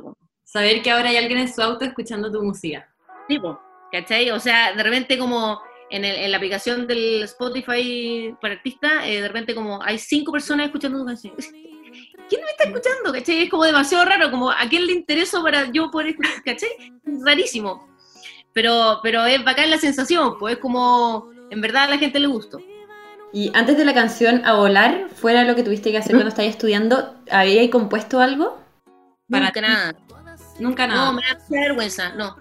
po. 0.00 0.16
Saber 0.44 0.82
que 0.82 0.90
ahora 0.90 1.10
hay 1.10 1.16
alguien 1.18 1.40
en 1.40 1.52
su 1.52 1.60
auto 1.60 1.84
escuchando 1.84 2.32
tu 2.32 2.42
música. 2.42 2.88
tipo, 3.28 3.60
¿cachai? 3.92 4.30
O 4.30 4.40
sea, 4.40 4.72
de 4.72 4.82
repente 4.82 5.18
como 5.18 5.60
en, 5.90 6.04
el- 6.04 6.16
en 6.16 6.30
la 6.30 6.36
aplicación 6.36 6.86
del 6.86 7.22
Spotify 7.24 8.34
para 8.40 8.54
artistas, 8.54 8.92
eh, 9.04 9.20
de 9.22 9.28
repente 9.28 9.54
como 9.54 9.82
hay 9.82 9.98
cinco 9.98 10.32
personas 10.32 10.66
escuchando 10.66 10.98
tu 10.98 11.06
canción. 11.06 11.34
¿Quién 12.28 12.40
me 12.42 12.50
está 12.50 12.64
escuchando? 12.64 13.12
¿Cachai? 13.12 13.42
Es 13.44 13.50
como 13.50 13.64
demasiado 13.64 14.04
raro, 14.04 14.30
como 14.30 14.50
a 14.50 14.68
quién 14.68 14.84
le 14.86 14.92
intereso 14.92 15.42
para 15.42 15.70
yo 15.70 15.90
poder 15.90 16.08
escuchar, 16.08 16.42
¿cachai? 16.44 16.68
Es 17.04 17.24
rarísimo. 17.24 17.88
Pero, 18.52 18.98
pero 19.02 19.24
es 19.26 19.44
bacán 19.44 19.70
la 19.70 19.78
sensación, 19.78 20.38
pues 20.38 20.54
es 20.54 20.60
como, 20.60 21.30
en 21.50 21.60
verdad 21.60 21.84
a 21.84 21.90
la 21.90 21.98
gente 21.98 22.18
le 22.18 22.26
gustó. 22.26 22.58
Y 23.32 23.50
antes 23.54 23.76
de 23.76 23.84
la 23.84 23.92
canción 23.94 24.42
A 24.46 24.54
Volar, 24.54 25.08
fuera 25.14 25.44
lo 25.44 25.54
que 25.54 25.62
tuviste 25.62 25.90
que 25.92 25.98
hacer 25.98 26.12
cuando 26.12 26.30
estabas 26.30 26.50
estudiando, 26.50 27.14
¿habíais 27.30 27.70
compuesto 27.70 28.18
algo? 28.20 28.58
Para 29.30 29.46
Nunca 29.46 29.60
nada. 29.60 29.94
Nunca 30.58 30.86
No, 30.86 30.94
nada. 30.94 31.12
me 31.12 31.22
da 31.22 31.34
mucha 31.48 31.60
vergüenza, 31.60 32.08
no. 32.14 32.34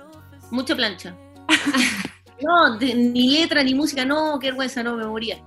Mucha 0.52 0.76
plancha. 0.76 1.16
no, 2.42 2.78
de- 2.78 2.94
ni 2.96 3.30
letra, 3.40 3.64
ni 3.64 3.74
música, 3.76 4.06
no, 4.06 4.38
qué 4.40 4.48
vergüenza, 4.48 4.84
no, 4.84 4.96
me 4.96 5.06
moría. 5.06 5.38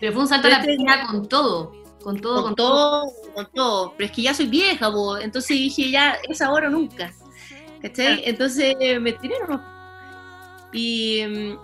Pero 0.00 0.12
fue 0.12 0.22
un 0.22 0.28
salto 0.28 0.48
a 0.48 0.50
la 0.50 0.56
Este- 0.56 0.68
piscina 0.68 1.06
con 1.06 1.28
todo. 1.28 1.72
Con 2.02 2.20
todo, 2.20 2.42
con 2.42 2.54
todo, 2.56 3.12
con 3.34 3.46
todo. 3.54 3.94
Pero 3.96 4.06
es 4.06 4.12
que 4.12 4.22
ya 4.22 4.34
soy 4.34 4.46
vieja, 4.46 4.90
po. 4.90 5.18
entonces 5.18 5.50
dije, 5.56 5.88
ya 5.90 6.16
es 6.28 6.42
ahora 6.42 6.66
o 6.66 6.70
nunca. 6.70 7.12
¿Cachai? 7.80 8.22
Entonces 8.24 8.74
eh, 8.80 8.98
me 8.98 9.12
tiré 9.12 9.36
nomás. 9.40 9.60
Y, 10.72 11.20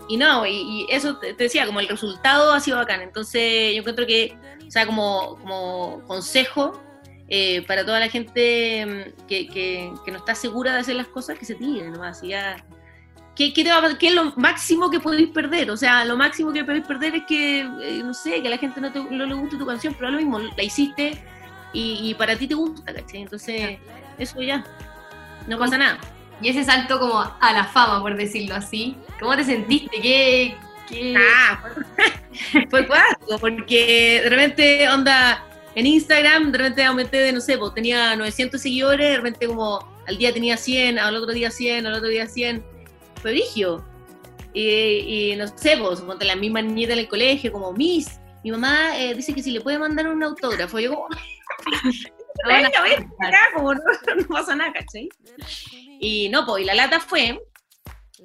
y 0.08 0.16
no, 0.18 0.46
y, 0.46 0.52
y 0.52 0.86
eso 0.90 1.16
te, 1.16 1.32
decía, 1.32 1.66
como 1.66 1.80
el 1.80 1.88
resultado 1.88 2.52
ha 2.52 2.60
sido 2.60 2.76
bacán. 2.76 3.00
Entonces 3.00 3.72
yo 3.74 3.80
encuentro 3.80 4.06
que, 4.06 4.36
o 4.66 4.70
sea, 4.70 4.86
como, 4.86 5.36
como 5.40 6.02
consejo 6.06 6.80
eh, 7.28 7.62
para 7.66 7.84
toda 7.84 8.00
la 8.00 8.08
gente 8.08 8.84
mm, 8.86 9.26
que, 9.26 9.48
que, 9.48 9.92
que 10.04 10.10
no 10.12 10.18
está 10.18 10.34
segura 10.34 10.72
de 10.74 10.80
hacer 10.80 10.94
las 10.96 11.08
cosas, 11.08 11.38
que 11.38 11.44
se 11.46 11.54
tire 11.54 11.88
nomás. 11.90 12.22
Y 12.22 12.28
ya, 12.28 12.64
¿Qué, 13.38 13.52
qué 13.52 13.62
te 13.62 13.70
va 13.70 13.78
a? 13.78 13.96
¿Qué 13.96 14.08
es 14.08 14.14
lo 14.14 14.32
máximo 14.36 14.90
que 14.90 14.98
podéis 14.98 15.28
perder? 15.28 15.70
O 15.70 15.76
sea, 15.76 16.04
lo 16.04 16.16
máximo 16.16 16.52
que 16.52 16.64
podéis 16.64 16.84
perder 16.84 17.14
es 17.14 17.22
que, 17.28 17.60
eh, 17.60 18.02
no 18.04 18.12
sé, 18.12 18.42
que 18.42 18.48
a 18.48 18.50
la 18.50 18.58
gente 18.58 18.80
no, 18.80 18.90
te- 18.92 18.98
no 19.00 19.24
le 19.26 19.34
guste 19.34 19.56
tu 19.56 19.64
canción, 19.64 19.94
pero 19.96 20.10
lo 20.10 20.16
mismo, 20.18 20.40
la 20.40 20.62
hiciste 20.64 21.22
y, 21.72 22.00
y 22.10 22.14
para 22.14 22.36
ti 22.36 22.48
te 22.48 22.54
gusta, 22.54 22.92
¿cachai? 22.92 23.22
Entonces, 23.22 23.78
eso 24.18 24.42
ya, 24.42 24.64
no 25.46 25.56
pasa 25.56 25.78
nada. 25.78 25.98
Y 26.42 26.48
ese 26.48 26.64
salto 26.64 26.98
como 26.98 27.20
a 27.20 27.52
la 27.52 27.64
fama, 27.64 28.00
por 28.02 28.16
decirlo 28.16 28.56
así. 28.56 28.96
¿Cómo 29.20 29.36
te 29.36 29.44
sentiste? 29.44 30.00
¿Qué, 30.00 30.56
qué... 30.88 31.14
Ah, 31.16 31.62
fue, 32.52 32.66
fue 32.70 32.86
cuático, 32.88 33.38
porque 33.38 34.20
de 34.24 34.30
repente, 34.30 34.88
onda, 34.88 35.44
en 35.76 35.86
Instagram, 35.86 36.50
de 36.50 36.58
repente 36.58 36.82
aumenté 36.84 37.18
de, 37.18 37.32
no 37.32 37.40
sé, 37.40 37.56
pues 37.56 37.72
tenía 37.74 38.16
900 38.16 38.60
seguidores, 38.60 39.10
de 39.10 39.16
repente 39.16 39.46
como 39.46 39.78
al 40.08 40.18
día 40.18 40.32
tenía 40.32 40.56
100, 40.56 40.98
al 40.98 41.14
otro 41.14 41.32
día 41.32 41.52
100, 41.52 41.86
al 41.86 41.94
otro 41.94 42.08
día 42.08 42.26
100, 42.26 42.64
fue. 43.18 43.40
Y, 44.54 45.32
y 45.32 45.36
no 45.36 45.46
sé, 45.46 45.76
pues, 45.78 46.00
ponte 46.00 46.24
la 46.24 46.36
misma 46.36 46.62
niñeta 46.62 46.94
en 46.94 47.00
el 47.00 47.08
colegio, 47.08 47.52
como 47.52 47.72
Miss, 47.72 48.18
mi 48.44 48.52
mamá 48.52 48.98
eh, 48.98 49.14
dice 49.14 49.34
que 49.34 49.42
si 49.42 49.50
le 49.50 49.60
puede 49.60 49.78
mandar 49.78 50.08
un 50.08 50.22
autógrafo, 50.22 50.78
yo 50.78 50.94
como, 50.94 51.08
venga, 52.46 52.82
ven 52.82 53.10
acá, 53.20 53.38
como 53.54 53.74
no, 53.74 53.80
no 54.16 54.26
pasa 54.28 54.54
nada, 54.54 54.72
¿cachai? 54.72 55.08
Y 56.00 56.28
no, 56.28 56.46
pues, 56.46 56.62
y 56.62 56.66
la 56.66 56.74
lata 56.74 57.00
fue, 57.00 57.40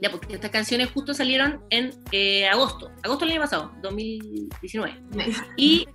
ya, 0.01 0.11
porque 0.11 0.33
estas 0.33 0.51
canciones 0.51 0.91
justo 0.93 1.13
salieron 1.13 1.63
en 1.69 1.91
eh, 2.11 2.47
agosto, 2.47 2.91
agosto 3.03 3.25
del 3.25 3.33
año 3.33 3.41
pasado, 3.41 3.73
2019. 3.81 5.01
Y 5.57 5.87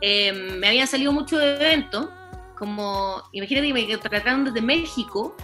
eh, 0.00 0.32
me 0.32 0.68
habían 0.68 0.86
salido 0.86 1.12
muchos 1.12 1.42
eventos, 1.42 2.08
como, 2.56 3.22
imagínate 3.32 3.66
que 3.66 3.74
me 3.74 3.96
trataron 3.98 4.44
desde 4.44 4.62
México, 4.62 5.36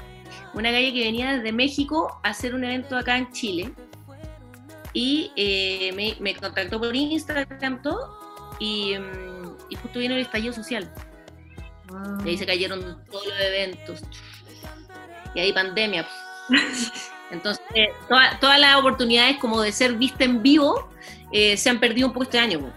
una 0.55 0.71
calle 0.71 0.93
que 0.93 1.05
venía 1.05 1.35
desde 1.37 1.53
México 1.53 2.21
a 2.23 2.31
hacer 2.31 2.55
un 2.55 2.65
evento 2.65 2.97
acá 2.97 3.17
en 3.17 3.31
Chile. 3.33 3.73
Y 4.95 5.33
eh, 5.37 5.93
me, 5.95 6.17
me 6.21 6.35
contactó 6.37 6.79
por 6.79 6.95
Instagram 6.95 7.81
todo, 7.83 8.19
y, 8.59 8.95
mm, 8.99 9.57
y 9.71 9.77
justo 9.77 9.99
vino 9.99 10.15
el 10.15 10.21
estallido 10.21 10.53
social. 10.53 10.91
Y 12.25 12.29
ahí 12.31 12.39
se 12.39 12.47
cayeron 12.47 13.03
todos 13.11 13.27
los 13.27 13.41
eventos. 13.41 14.01
Y 15.35 15.41
ahí 15.41 15.53
pandemia. 15.53 16.07
Entonces, 17.31 17.65
toda- 18.09 18.39
todas 18.41 18.61
las 18.61 18.77
oportunidades 18.77 19.39
como 19.39 19.61
de 19.63 19.73
ser 19.73 19.95
vista 19.95 20.25
en 20.25 20.43
vivo 20.43 20.91
eh, 21.33 21.57
se 21.57 21.71
han 21.71 21.81
perdido 21.81 22.09
un 22.09 22.13
poco 22.13 22.25
este 22.25 22.39
año. 22.39 22.61
po. 22.61 22.71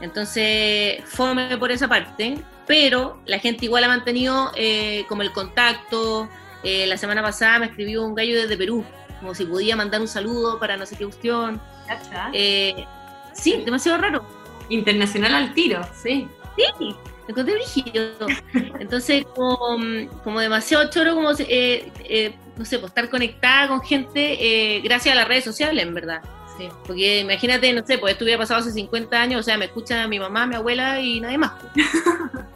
Entonces, 0.00 1.04
fome 1.06 1.56
por 1.58 1.70
esa 1.70 1.86
parte, 1.86 2.36
pero 2.66 3.20
la 3.26 3.38
gente 3.38 3.64
igual 3.66 3.84
ha 3.84 3.88
mantenido 3.88 4.50
eh, 4.56 5.04
como 5.08 5.22
el 5.22 5.30
contacto. 5.32 6.28
Eh, 6.62 6.86
la 6.86 6.96
semana 6.96 7.22
pasada 7.22 7.58
me 7.58 7.66
escribió 7.66 8.04
un 8.04 8.14
gallo 8.14 8.40
desde 8.40 8.56
Perú, 8.56 8.84
como 9.20 9.34
si 9.34 9.44
podía 9.44 9.76
mandar 9.76 10.00
un 10.00 10.08
saludo 10.08 10.58
para 10.58 10.76
no 10.76 10.86
sé 10.86 10.96
qué 10.96 11.04
cuestión. 11.04 11.60
Eh, 12.32 12.86
sí, 13.34 13.62
demasiado 13.64 13.98
raro. 13.98 14.24
Internacional 14.68 15.34
al 15.34 15.54
tiro, 15.54 15.80
sí. 15.94 16.28
Sí, 16.56 16.94
me 17.26 17.28
encontré 17.28 17.54
brígido. 17.54 18.26
Entonces, 18.78 19.24
como, 19.34 19.78
como 20.22 20.40
demasiado 20.40 20.90
choro, 20.90 21.14
como 21.14 21.30
eh, 21.38 21.92
eh, 22.04 22.34
no 22.56 22.64
sé, 22.64 22.78
pues 22.78 22.90
estar 22.90 23.08
conectada 23.08 23.68
con 23.68 23.80
gente 23.80 24.76
eh, 24.76 24.80
gracias 24.80 25.14
a 25.14 25.18
las 25.18 25.28
redes 25.28 25.44
sociales, 25.44 25.84
en 25.84 25.94
verdad. 25.94 26.22
Sí. 26.58 26.68
Porque 26.86 27.20
imagínate, 27.20 27.72
no 27.72 27.84
sé, 27.86 27.98
pues 27.98 28.12
esto 28.12 28.24
hubiera 28.24 28.38
pasado 28.38 28.60
hace 28.60 28.72
50 28.72 29.20
años, 29.20 29.40
o 29.40 29.42
sea, 29.42 29.56
me 29.56 29.66
escucha 29.66 30.06
mi 30.06 30.18
mamá, 30.18 30.46
mi 30.46 30.56
abuela 30.56 31.00
y 31.00 31.20
nadie 31.20 31.38
más. 31.38 31.52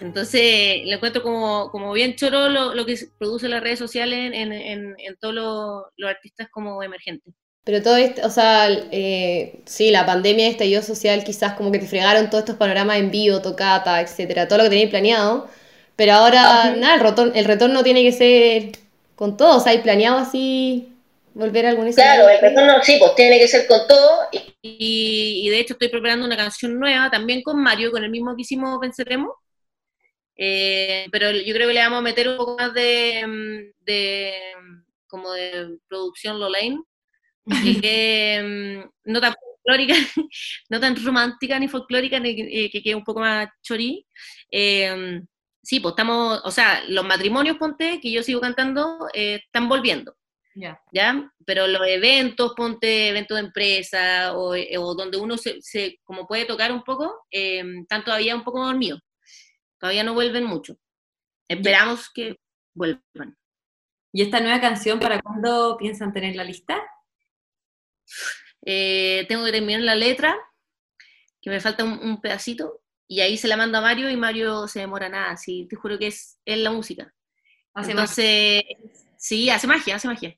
Entonces, 0.00 0.82
lo 0.86 0.94
encuentro 0.96 1.22
como, 1.22 1.70
como 1.70 1.92
bien 1.92 2.16
choro 2.16 2.48
lo, 2.48 2.74
lo 2.74 2.84
que 2.86 2.96
produce 3.18 3.48
las 3.48 3.62
redes 3.62 3.78
sociales 3.78 4.32
en, 4.34 4.52
en, 4.52 4.94
en 4.98 5.16
todos 5.18 5.34
los, 5.34 5.84
los 5.96 6.10
artistas 6.10 6.48
como 6.50 6.82
emergentes. 6.82 7.34
Pero 7.64 7.82
todo 7.82 7.96
esto, 7.96 8.24
o 8.26 8.30
sea, 8.30 8.68
eh, 8.92 9.60
sí, 9.66 9.90
la 9.90 10.06
pandemia, 10.06 10.46
estallido 10.48 10.82
social, 10.82 11.24
quizás 11.24 11.54
como 11.54 11.72
que 11.72 11.80
te 11.80 11.86
fregaron 11.88 12.30
todos 12.30 12.42
estos 12.44 12.56
panoramas 12.56 12.98
en 12.98 13.10
vivo, 13.10 13.42
tocata, 13.42 14.00
etcétera, 14.00 14.46
todo 14.46 14.58
lo 14.58 14.64
que 14.64 14.70
tenías 14.70 14.90
planeado. 14.90 15.48
Pero 15.96 16.12
ahora, 16.12 16.74
nada, 16.76 16.94
el 16.94 17.00
retorno, 17.00 17.32
el 17.34 17.44
retorno 17.44 17.82
tiene 17.82 18.02
que 18.04 18.12
ser 18.12 18.72
con 19.16 19.36
todo. 19.36 19.56
O 19.56 19.60
sea, 19.60 19.72
¿hay 19.72 19.78
planeado 19.78 20.18
así 20.18 20.92
volver 21.34 21.66
a 21.66 21.70
algún 21.70 21.88
Claro, 21.94 22.28
el 22.28 22.40
escenario? 22.40 22.40
retorno 22.40 22.82
sí, 22.82 22.96
pues 22.98 23.14
tiene 23.14 23.38
que 23.38 23.48
ser 23.48 23.66
con 23.66 23.86
todo. 23.88 24.28
y- 24.32 24.54
Y, 24.62 25.46
y 25.46 25.50
de 25.50 25.60
hecho 25.60 25.72
estoy 25.74 25.88
preparando 25.88 26.26
una 26.26 26.36
canción 26.36 26.78
nueva 26.78 27.10
también 27.10 27.42
con 27.42 27.62
Mario, 27.62 27.90
con 27.90 28.04
el 28.04 28.10
mismo 28.10 28.34
que 28.36 28.42
hicimos 28.42 28.78
Venceremos. 28.80 29.32
Eh, 30.36 31.06
pero 31.10 31.30
yo 31.30 31.54
creo 31.54 31.68
que 31.68 31.74
le 31.74 31.80
vamos 31.80 31.98
a 32.00 32.02
meter 32.02 32.28
un 32.28 32.36
poco 32.36 32.56
más 32.58 32.72
de, 32.74 33.24
mm, 33.26 33.84
de 33.84 34.32
como 35.06 35.32
de 35.32 35.78
producción 35.88 36.38
Lolaine, 36.38 36.80
que 37.82 38.84
mm, 38.84 39.10
no 39.12 39.20
tan 39.20 39.34
folclórica, 39.34 39.94
no 40.68 40.80
tan 40.80 40.96
romántica 41.04 41.58
ni 41.58 41.68
folclórica, 41.68 42.18
ni 42.20 42.36
que, 42.36 42.70
que 42.70 42.82
quede 42.82 42.94
un 42.94 43.04
poco 43.04 43.20
más 43.20 43.48
chorí. 43.62 44.06
Eh, 44.50 45.20
sí, 45.62 45.80
pues 45.80 45.92
estamos, 45.92 46.40
o 46.44 46.50
sea, 46.50 46.82
los 46.88 47.04
matrimonios, 47.04 47.56
ponte, 47.56 48.00
que 48.00 48.10
yo 48.12 48.22
sigo 48.22 48.40
cantando, 48.40 49.08
eh, 49.14 49.40
están 49.46 49.68
volviendo. 49.68 50.16
Ya. 50.58 50.80
¿ya? 50.90 51.30
Pero 51.44 51.66
los 51.66 51.86
eventos, 51.86 52.54
ponte 52.56 53.08
eventos 53.10 53.36
de 53.36 53.44
empresa 53.44 54.34
o, 54.34 54.54
eh, 54.54 54.76
o 54.78 54.94
donde 54.94 55.18
uno 55.18 55.36
se, 55.36 55.60
se- 55.60 55.98
como 56.02 56.26
puede 56.26 56.46
tocar 56.46 56.72
un 56.72 56.82
poco, 56.82 57.26
eh, 57.30 57.62
están 57.82 58.02
todavía 58.04 58.34
un 58.34 58.42
poco 58.42 58.64
dormidos. 58.64 59.00
Todavía 59.86 60.02
no 60.02 60.14
vuelven 60.14 60.42
mucho. 60.42 60.76
Esperamos 61.48 62.10
que 62.10 62.40
vuelvan. 62.74 63.38
¿Y 64.12 64.22
esta 64.22 64.40
nueva 64.40 64.60
canción 64.60 64.98
para 64.98 65.22
cuándo 65.22 65.76
piensan 65.78 66.12
tener 66.12 66.34
la 66.34 66.42
lista? 66.42 66.82
Eh, 68.64 69.26
tengo 69.28 69.44
que 69.44 69.52
terminar 69.52 69.82
la 69.82 69.94
letra, 69.94 70.36
que 71.40 71.50
me 71.50 71.60
falta 71.60 71.84
un, 71.84 72.00
un 72.00 72.20
pedacito, 72.20 72.82
y 73.06 73.20
ahí 73.20 73.36
se 73.36 73.46
la 73.46 73.56
mando 73.56 73.78
a 73.78 73.80
Mario 73.80 74.10
y 74.10 74.16
Mario 74.16 74.66
se 74.66 74.80
demora 74.80 75.08
nada, 75.08 75.36
sí, 75.36 75.68
te 75.70 75.76
juro 75.76 75.96
que 76.00 76.08
es, 76.08 76.40
es 76.44 76.58
la 76.58 76.72
música. 76.72 77.14
Hace. 77.72 77.92
Entonces, 77.92 78.64
sí, 79.16 79.48
hace 79.50 79.68
magia, 79.68 79.94
hace 79.94 80.08
magia. 80.08 80.36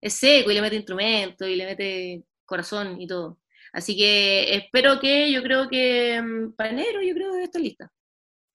Es 0.00 0.14
seco 0.14 0.50
y 0.50 0.54
le 0.54 0.60
mete 0.60 0.74
instrumento 0.74 1.46
y 1.46 1.54
le 1.54 1.66
mete 1.66 2.24
corazón 2.44 3.00
y 3.00 3.06
todo. 3.06 3.38
Así 3.72 3.96
que 3.96 4.56
espero 4.56 4.98
que, 4.98 5.30
yo 5.30 5.40
creo 5.40 5.68
que 5.68 6.20
mm, 6.20 6.56
para 6.56 6.70
enero, 6.70 7.00
yo 7.00 7.14
creo 7.14 7.34
que 7.34 7.44
está 7.44 7.60
lista. 7.60 7.92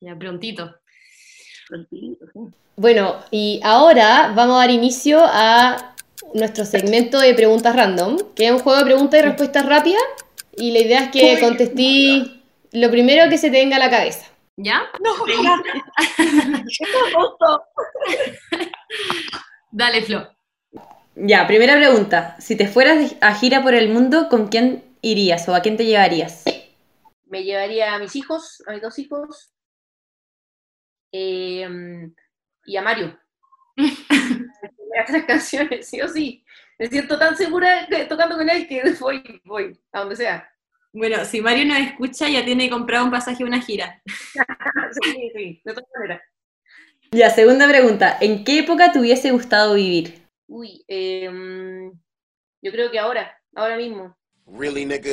Ya 0.04 0.16
prontito. 0.18 0.76
Prontito, 1.70 2.26
sí. 2.34 2.40
Bueno, 2.76 3.16
y 3.32 3.62
ahora 3.64 4.34
vamos 4.36 4.58
a 4.58 4.60
dar 4.60 4.70
inicio 4.70 5.22
a 5.24 5.96
nuestro 6.34 6.66
segmento 6.66 7.20
de 7.20 7.34
preguntas 7.34 7.74
random, 7.74 8.18
que 8.36 8.48
es 8.48 8.52
un 8.52 8.60
juego 8.60 8.80
de 8.80 8.86
preguntas 8.86 9.22
y 9.22 9.24
respuestas 9.24 9.66
rápidas. 9.66 10.04
Y 10.58 10.72
la 10.72 10.80
idea 10.80 11.04
es 11.04 11.12
que 11.12 11.40
contestéis 11.40 12.32
lo 12.74 12.92
primero 12.92 13.30
que 13.30 13.38
se 13.38 13.50
te 13.50 13.60
venga 13.60 13.78
a 13.78 13.80
la 13.80 13.90
cabeza. 13.90 14.26
¿Ya? 14.58 14.92
Dale, 19.72 20.02
Flo. 20.02 20.28
Ya, 21.16 21.48
primera 21.48 21.78
pregunta. 21.78 22.36
Si 22.40 22.58
te 22.58 22.68
fueras 22.68 23.16
a 23.22 23.36
gira 23.36 23.64
por 23.64 23.74
el 23.74 23.88
mundo, 23.88 24.28
¿con 24.28 24.48
quién 24.48 24.84
irías 25.02 25.48
o 25.48 25.56
a 25.56 25.62
quién 25.62 25.78
te 25.78 25.86
llevarías? 25.86 26.44
Me 27.26 27.44
llevaría 27.44 27.94
a 27.94 28.00
mis 28.00 28.18
hijos, 28.18 28.62
a 28.68 28.74
mis 28.74 28.82
dos 28.82 29.00
hijos, 29.00 29.53
eh, 31.14 32.10
y 32.66 32.76
a 32.76 32.82
Mario. 32.82 33.18
tres 35.08 35.26
canciones, 35.26 35.88
sí 35.88 36.02
o 36.02 36.08
sí. 36.08 36.44
Me 36.80 36.88
siento 36.88 37.18
tan 37.18 37.36
segura 37.38 37.86
de- 37.88 38.06
tocando 38.06 38.36
con 38.36 38.50
él 38.50 38.68
que 38.68 38.82
voy, 39.00 39.42
voy, 39.46 39.80
a 39.92 40.00
donde 40.00 40.16
sea. 40.16 40.50
Bueno, 40.92 41.24
si 41.26 41.42
Mario 41.42 41.66
nos 41.66 41.78
escucha, 41.80 42.30
ya 42.30 42.46
tiene 42.46 42.70
comprado 42.70 43.06
un 43.06 43.12
pasaje 43.12 43.44
a 43.44 43.48
una 43.48 43.62
gira. 43.62 44.02
Sí, 45.04 45.32
sí, 45.36 45.62
de 45.64 45.74
todas 45.74 45.90
maneras. 45.96 46.22
Ya, 47.12 47.30
segunda 47.30 47.68
pregunta. 47.68 48.18
¿En 48.22 48.44
qué 48.44 48.60
época 48.60 48.92
te 48.92 49.00
hubiese 49.00 49.32
gustado 49.32 49.74
vivir? 49.76 50.28
Uy, 50.48 50.84
em, 50.88 51.92
yo 52.62 52.72
creo 52.72 52.92
que 52.92 53.00
ahora, 53.00 53.36
ahora 53.56 53.78
mismo, 53.78 54.16
Really, 54.46 54.86
nigga? 54.86 55.12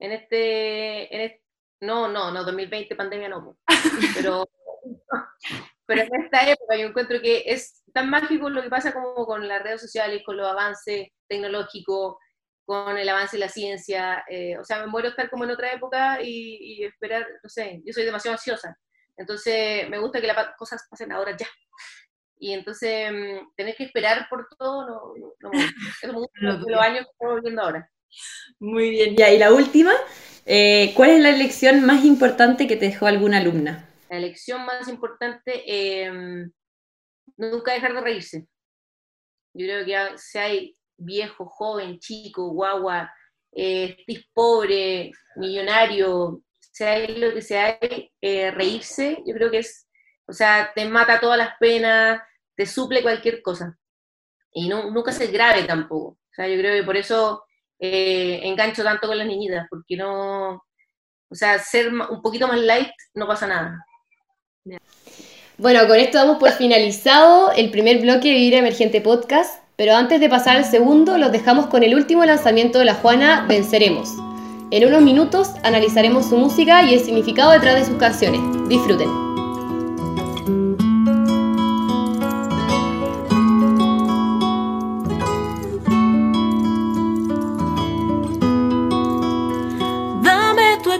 en 0.00 0.12
este, 0.12 1.14
en 1.14 1.20
este- 1.22 1.44
no, 1.80 2.08
no, 2.08 2.30
no, 2.32 2.44
2020 2.44 2.94
pandemia 2.96 3.28
no, 3.28 3.56
pero, 4.14 4.48
pero 5.86 6.02
en 6.02 6.22
esta 6.24 6.48
época 6.48 6.76
yo 6.76 6.86
encuentro 6.88 7.20
que 7.20 7.42
es 7.46 7.82
tan 7.92 8.10
mágico 8.10 8.48
lo 8.50 8.62
que 8.62 8.68
pasa 8.70 8.92
como 8.92 9.26
con 9.26 9.46
las 9.48 9.62
redes 9.62 9.80
sociales, 9.80 10.22
con 10.24 10.36
los 10.36 10.46
avances 10.48 11.08
tecnológicos, 11.28 12.16
con 12.64 12.96
el 12.98 13.08
avance 13.08 13.36
de 13.36 13.40
la 13.40 13.48
ciencia, 13.48 14.24
eh, 14.30 14.56
o 14.58 14.64
sea, 14.64 14.80
me 14.80 14.86
muero 14.86 15.08
estar 15.08 15.28
como 15.30 15.44
en 15.44 15.50
otra 15.50 15.72
época 15.72 16.20
y, 16.22 16.80
y 16.82 16.84
esperar, 16.84 17.26
no 17.42 17.48
sé, 17.48 17.82
yo 17.84 17.92
soy 17.92 18.04
demasiado 18.04 18.34
ansiosa, 18.34 18.76
entonces 19.16 19.88
me 19.90 19.98
gusta 19.98 20.20
que 20.20 20.28
las 20.28 20.56
cosas 20.56 20.86
pasen 20.90 21.12
ahora 21.12 21.36
ya. 21.36 21.46
Y 22.38 22.52
entonces 22.54 23.12
mm, 23.12 23.54
tener 23.56 23.76
que 23.76 23.84
esperar 23.84 24.26
por 24.30 24.48
todo, 24.58 24.86
no, 24.86 25.14
no, 25.40 25.50
no 26.02 26.12
me 26.12 26.18
gusta 26.18 26.38
No, 26.40 26.58
los 26.68 26.80
años 26.80 27.04
que 27.04 27.10
estamos 27.12 27.36
viviendo 27.36 27.62
ahora. 27.62 27.90
Muy 28.60 28.90
bien. 28.90 29.16
Ya, 29.16 29.30
y 29.30 29.38
la 29.38 29.52
última. 29.52 29.92
eh, 30.46 30.92
¿Cuál 30.96 31.10
es 31.10 31.20
la 31.20 31.32
lección 31.32 31.84
más 31.84 32.04
importante 32.04 32.66
que 32.66 32.76
te 32.76 32.86
dejó 32.86 33.06
alguna 33.06 33.38
alumna? 33.38 33.89
La 34.10 34.18
lección 34.18 34.66
más 34.66 34.88
importante, 34.88 35.62
eh, 35.66 36.10
nunca 37.36 37.72
dejar 37.72 37.94
de 37.94 38.00
reírse. 38.00 38.46
Yo 39.54 39.66
creo 39.66 39.84
que 39.84 40.18
si 40.18 40.38
hay 40.38 40.76
viejo, 40.96 41.46
joven, 41.46 41.98
chico, 42.00 42.50
guagua, 42.50 43.12
eh, 43.52 43.96
pobre, 44.34 45.12
millonario, 45.36 46.42
sea 46.58 47.08
lo 47.08 47.32
que 47.32 47.42
sea, 47.42 47.78
eh, 48.20 48.50
reírse, 48.50 49.22
yo 49.26 49.34
creo 49.34 49.50
que 49.50 49.58
es, 49.58 49.88
o 50.26 50.32
sea, 50.32 50.72
te 50.74 50.84
mata 50.86 51.20
todas 51.20 51.38
las 51.38 51.54
penas, 51.58 52.20
te 52.56 52.66
suple 52.66 53.02
cualquier 53.02 53.42
cosa. 53.42 53.78
Y 54.52 54.68
no, 54.68 54.90
nunca 54.90 55.12
ser 55.12 55.30
grave 55.32 55.64
tampoco. 55.64 56.08
O 56.10 56.34
sea, 56.34 56.48
yo 56.48 56.58
creo 56.58 56.74
que 56.74 56.84
por 56.84 56.96
eso 56.96 57.44
eh, 57.78 58.40
engancho 58.44 58.82
tanto 58.84 59.06
con 59.08 59.18
las 59.18 59.26
niñitas, 59.26 59.66
porque 59.70 59.96
no, 59.96 60.54
o 61.28 61.34
sea, 61.34 61.58
ser 61.58 61.92
un 61.94 62.22
poquito 62.22 62.48
más 62.48 62.60
light 62.60 62.92
no 63.14 63.26
pasa 63.26 63.46
nada. 63.46 63.84
Bueno, 65.58 65.86
con 65.88 65.96
esto 65.96 66.18
damos 66.18 66.38
por 66.38 66.50
finalizado 66.52 67.52
el 67.52 67.70
primer 67.70 68.00
bloque 68.00 68.28
de 68.28 68.34
Vibra 68.34 68.58
Emergente 68.58 69.00
Podcast, 69.00 69.62
pero 69.76 69.94
antes 69.94 70.20
de 70.20 70.28
pasar 70.28 70.56
al 70.56 70.64
segundo, 70.64 71.18
los 71.18 71.32
dejamos 71.32 71.66
con 71.66 71.82
el 71.82 71.94
último 71.94 72.24
lanzamiento 72.24 72.78
de 72.78 72.86
la 72.86 72.94
Juana, 72.94 73.44
Venceremos. 73.48 74.10
En 74.70 74.86
unos 74.86 75.02
minutos 75.02 75.50
analizaremos 75.62 76.28
su 76.28 76.36
música 76.36 76.82
y 76.82 76.94
el 76.94 77.00
significado 77.00 77.52
detrás 77.52 77.74
de 77.74 77.84
sus 77.84 77.96
canciones. 77.96 78.40
Disfruten. 78.68 79.30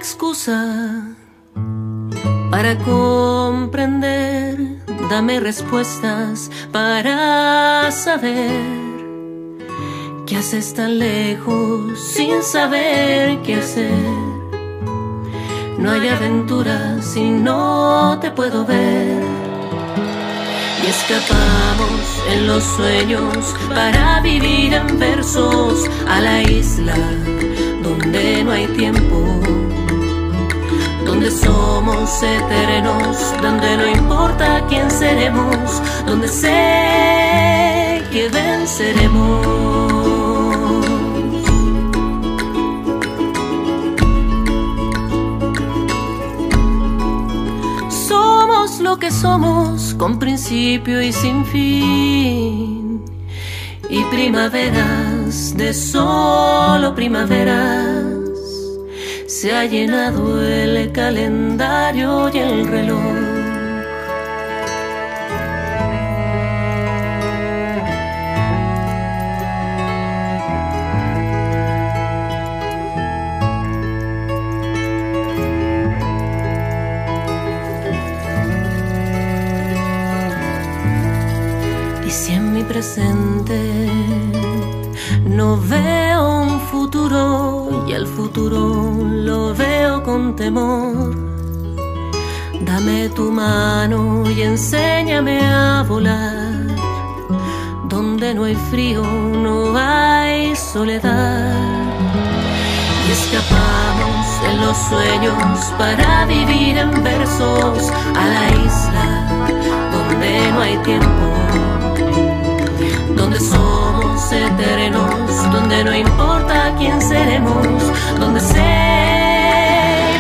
Excusa 0.00 1.19
para 2.60 2.76
comprender. 2.76 4.54
Dame 5.08 5.40
respuestas 5.40 6.50
para 6.70 7.90
saber 7.90 8.50
que 10.26 10.36
haces 10.36 10.74
tan 10.74 10.98
lejos 10.98 11.98
sin 11.98 12.42
saber 12.42 13.40
qué 13.40 13.54
hacer. 13.54 14.04
No 15.78 15.90
hay 15.90 16.06
aventura 16.08 17.00
si 17.00 17.30
no 17.30 18.18
te 18.20 18.30
puedo 18.30 18.66
ver. 18.66 19.22
Y 20.82 20.86
escapamos 20.86 22.02
en 22.30 22.46
los 22.46 22.62
sueños 22.62 23.54
para 23.74 24.20
vivir 24.20 24.74
en 24.74 24.98
versos 24.98 25.88
a 26.06 26.20
la 26.20 26.42
isla 26.42 26.98
donde 27.82 28.44
no 28.44 28.52
hay 28.52 28.66
tiempo, 28.66 29.40
donde 31.20 31.36
somos 31.36 32.22
eternos, 32.22 33.34
donde 33.42 33.76
no 33.76 33.86
importa 33.86 34.64
quién 34.70 34.90
seremos, 34.90 35.82
donde 36.06 36.26
sé 36.26 38.02
que 38.10 38.30
venceremos. 38.30 39.46
Somos 47.90 48.80
lo 48.80 48.96
que 48.98 49.10
somos, 49.10 49.94
con 49.98 50.18
principio 50.18 51.02
y 51.02 51.12
sin 51.12 51.44
fin. 51.44 53.04
Y 53.90 54.02
primaveras 54.04 55.54
de 55.54 55.74
solo 55.74 56.94
primaveras. 56.94 58.09
Se 59.40 59.52
ha 59.52 59.64
llenado 59.64 60.38
el 60.46 60.92
calendario 60.92 62.28
y 62.28 62.36
el 62.36 62.66
reloj. 62.68 63.00
Y 82.06 82.10
si 82.10 82.34
en 82.34 82.52
mi 82.52 82.62
presente 82.62 83.58
no 85.24 85.58
veo 85.58 86.39
y 86.72 87.92
el 87.92 88.06
futuro 88.06 88.96
lo 89.02 89.52
veo 89.54 90.02
con 90.04 90.36
temor, 90.36 91.14
Dame 92.60 93.08
tu 93.08 93.32
mano 93.32 94.22
y 94.30 94.42
enséñame 94.42 95.40
a 95.40 95.82
volar. 95.88 96.68
Donde 97.88 98.34
no 98.34 98.44
hay 98.44 98.54
frío, 98.70 99.02
no 99.02 99.76
hay 99.76 100.54
soledad. 100.54 101.52
Y 103.08 103.12
escapamos 103.12 104.26
en 104.48 104.60
los 104.60 104.76
sueños 104.76 105.58
para 105.76 106.26
vivir 106.26 106.78
en 106.78 107.02
versos 107.02 107.90
a 108.14 108.26
la 108.34 108.48
isla 108.66 109.08
donde 109.92 110.52
no 110.52 110.60
hay 110.60 110.76
tiempo. 110.84 111.49
Eternos, 114.32 115.52
donde 115.52 115.82
no 115.84 115.94
importa 115.94 116.72
quién 116.78 117.00
seremos, 117.00 117.66
donde 118.18 118.40
sé 118.40 118.54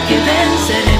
que 0.08 0.16
venceremos. 0.16 0.99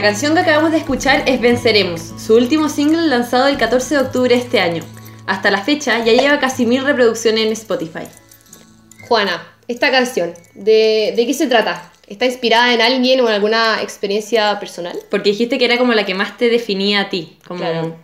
La 0.00 0.06
canción 0.06 0.32
que 0.32 0.40
acabamos 0.40 0.70
de 0.70 0.78
escuchar 0.78 1.24
es 1.28 1.42
Venceremos, 1.42 2.00
su 2.00 2.34
último 2.34 2.70
single 2.70 3.08
lanzado 3.08 3.48
el 3.48 3.58
14 3.58 3.96
de 3.96 4.00
octubre 4.00 4.34
de 4.34 4.40
este 4.40 4.58
año. 4.58 4.82
Hasta 5.26 5.50
la 5.50 5.62
fecha 5.62 6.02
ya 6.02 6.14
lleva 6.14 6.40
casi 6.40 6.64
mil 6.64 6.82
reproducciones 6.86 7.44
en 7.44 7.52
Spotify. 7.52 8.08
Juana, 9.06 9.58
esta 9.68 9.90
canción, 9.90 10.32
¿de, 10.54 11.12
de 11.14 11.26
qué 11.26 11.34
se 11.34 11.48
trata? 11.48 11.92
¿Está 12.06 12.24
inspirada 12.24 12.72
en 12.72 12.80
alguien 12.80 13.20
o 13.20 13.28
en 13.28 13.34
alguna 13.34 13.82
experiencia 13.82 14.58
personal? 14.58 14.98
Porque 15.10 15.32
dijiste 15.32 15.58
que 15.58 15.66
era 15.66 15.76
como 15.76 15.92
la 15.92 16.06
que 16.06 16.14
más 16.14 16.38
te 16.38 16.48
definía 16.48 17.02
a 17.02 17.10
ti. 17.10 17.38
Como... 17.46 17.60
Claro. 17.60 18.02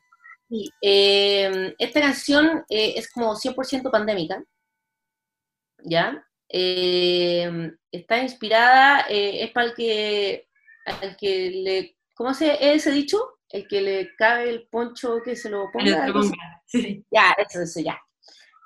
Sí, 0.51 0.69
eh, 0.83 1.75
esta 1.79 2.03
canción 2.03 2.63
eh, 2.69 2.93
es 2.97 3.11
como 3.11 3.35
100% 3.35 3.91
pandémica, 3.91 4.45
¿ya? 5.83 6.23
Eh, 6.51 7.71
está 7.91 8.19
inspirada, 8.23 9.07
eh, 9.09 9.45
es 9.45 9.51
para 9.51 9.69
el 9.69 9.75
que, 9.75 10.47
al 10.87 11.17
que 11.17 11.51
le, 11.51 11.97
¿cómo 12.15 12.33
se 12.33 12.75
ese 12.75 12.91
dicho? 12.91 13.19
El 13.49 13.69
que 13.69 13.81
le 13.81 14.15
cabe 14.17 14.49
el 14.49 14.69
poncho 14.69 15.21
que 15.25 15.37
se 15.37 15.51
lo 15.51 15.71
ponga. 15.73 16.13
Sí. 16.67 17.05
Ya, 17.11 17.35
eso, 17.39 17.63
eso, 17.63 17.81
ya. 17.81 18.01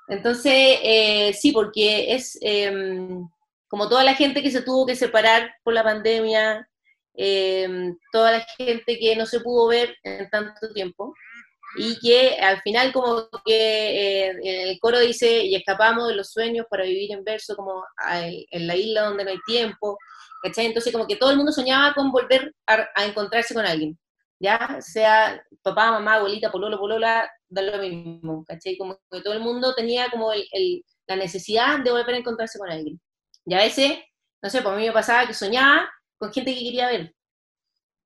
Entonces, 0.07 0.79
eh, 0.83 1.33
sí, 1.33 1.51
porque 1.51 2.13
es 2.13 2.37
em, 2.41 3.27
como 3.67 3.87
toda 3.87 4.03
la 4.03 4.15
gente 4.15 4.41
que 4.41 4.51
se 4.51 4.61
tuvo 4.61 4.85
que 4.85 4.95
separar 4.95 5.53
por 5.63 5.73
la 5.73 5.83
pandemia, 5.83 6.67
em, 7.13 7.95
toda 8.11 8.31
la 8.31 8.45
gente 8.57 8.97
que 8.99 9.15
no 9.15 9.25
se 9.25 9.39
pudo 9.39 9.67
ver 9.67 9.95
en 10.03 10.29
tanto 10.29 10.73
tiempo, 10.73 11.13
y 11.77 11.97
que 11.99 12.37
al 12.39 12.61
final 12.61 12.91
como 12.93 13.29
que 13.45 14.27
eh, 14.27 14.27
en 14.43 14.69
el 14.69 14.79
coro 14.79 14.99
dice, 14.99 15.43
y 15.45 15.55
escapamos 15.55 16.07
de 16.09 16.15
los 16.15 16.31
sueños 16.31 16.65
para 16.69 16.83
vivir 16.83 17.11
en 17.11 17.23
verso 17.23 17.55
como 17.55 17.83
a- 17.97 18.27
en 18.27 18.67
la 18.67 18.75
isla 18.75 19.03
donde 19.03 19.23
no 19.25 19.31
hay 19.31 19.39
tiempo, 19.45 19.97
¿cachai? 20.43 20.65
Entonces 20.67 20.91
como 20.93 21.07
que 21.07 21.15
todo 21.15 21.31
el 21.31 21.37
mundo 21.37 21.51
soñaba 21.51 21.93
con 21.93 22.11
volver 22.11 22.53
a, 22.67 22.87
a 22.95 23.05
encontrarse 23.05 23.53
con 23.53 23.65
alguien, 23.65 23.97
ya 24.39 24.77
sea 24.81 25.41
papá, 25.61 25.91
mamá, 25.91 26.15
abuelita, 26.15 26.51
pololo, 26.51 26.77
polola, 26.79 27.29
da 27.49 27.61
lo 27.61 27.77
mismo, 27.79 28.43
¿cachai? 28.45 28.77
Como 28.77 28.97
que 29.11 29.21
todo 29.21 29.33
el 29.33 29.39
mundo 29.41 29.73
tenía 29.75 30.09
como 30.09 30.33
el- 30.33 30.47
el- 30.51 30.83
la 31.07 31.15
necesidad 31.15 31.79
de 31.83 31.91
volver 31.91 32.15
a 32.15 32.17
encontrarse 32.19 32.57
con 32.59 32.69
alguien. 32.71 32.99
Y 33.45 33.53
a 33.53 33.57
veces, 33.57 33.97
no 34.41 34.49
sé, 34.49 34.61
pues 34.61 34.73
a 34.73 34.77
mí 34.77 34.85
me 34.87 34.91
pasaba 34.93 35.27
que 35.27 35.33
soñaba 35.33 35.89
con 36.17 36.31
gente 36.33 36.53
que 36.53 36.63
quería 36.63 36.87
ver, 36.87 37.13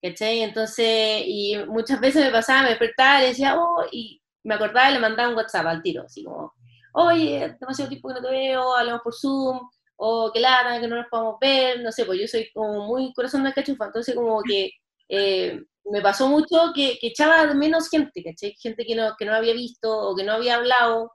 ¿cachai? 0.06 0.42
Entonces, 0.42 1.24
y 1.26 1.58
muchas 1.68 2.00
veces 2.00 2.24
me 2.24 2.32
pasaba, 2.32 2.64
me 2.64 2.70
despertaba 2.70 3.22
le 3.22 3.28
decía, 3.28 3.56
oh, 3.58 3.84
y 3.92 4.22
me 4.44 4.56
acordaba 4.56 4.90
y 4.92 4.94
le 4.94 5.00
mandaba 5.00 5.30
un 5.30 5.36
WhatsApp 5.36 5.66
al 5.66 5.82
tiro, 5.82 6.04
así 6.04 6.24
como, 6.24 6.54
oye, 6.94 7.56
demasiado 7.60 7.90
tiempo 7.90 8.10
que 8.10 8.14
no 8.16 8.22
te 8.22 8.32
veo, 8.32 8.76
hablamos 8.76 9.02
por 9.02 9.16
Zoom, 9.16 9.60
o 9.98 10.32
qué 10.32 10.40
lata, 10.40 10.80
que 10.80 10.88
no 10.88 10.98
nos 10.98 11.08
podemos 11.10 11.38
ver, 11.42 11.82
no 11.82 11.92
sé, 11.92 12.06
pues 12.06 12.20
yo 12.20 12.28
soy 12.28 12.52
como 12.54 12.86
muy 12.86 13.14
corazón 13.14 13.44
de 13.44 13.54
cachufa, 13.54 13.86
entonces 13.86 14.14
como 14.14 14.42
que 14.44 14.72
eh, 15.10 15.60
me 15.86 16.02
pasó 16.02 16.28
mucho 16.28 16.72
que, 16.76 16.98
que 17.00 17.08
echaba 17.08 17.52
menos 17.54 17.90
gente, 17.90 18.24
¿cachai? 18.24 18.56
Gente 18.60 18.86
que 18.86 18.96
no, 18.96 19.16
que 19.18 19.26
no 19.26 19.34
había 19.34 19.54
visto 19.54 19.92
o 19.92 20.16
que 20.16 20.24
no 20.24 20.34
había 20.34 20.56
hablado, 20.56 21.14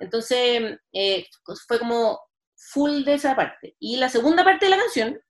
entonces 0.00 0.76
eh, 0.92 1.26
fue 1.68 1.78
como 1.78 2.20
full 2.56 3.04
de 3.04 3.14
esa 3.14 3.36
parte. 3.36 3.76
Y 3.78 3.96
la 3.98 4.08
segunda 4.08 4.42
parte 4.44 4.66
de 4.66 4.70
la 4.70 4.78
canción, 4.78 5.20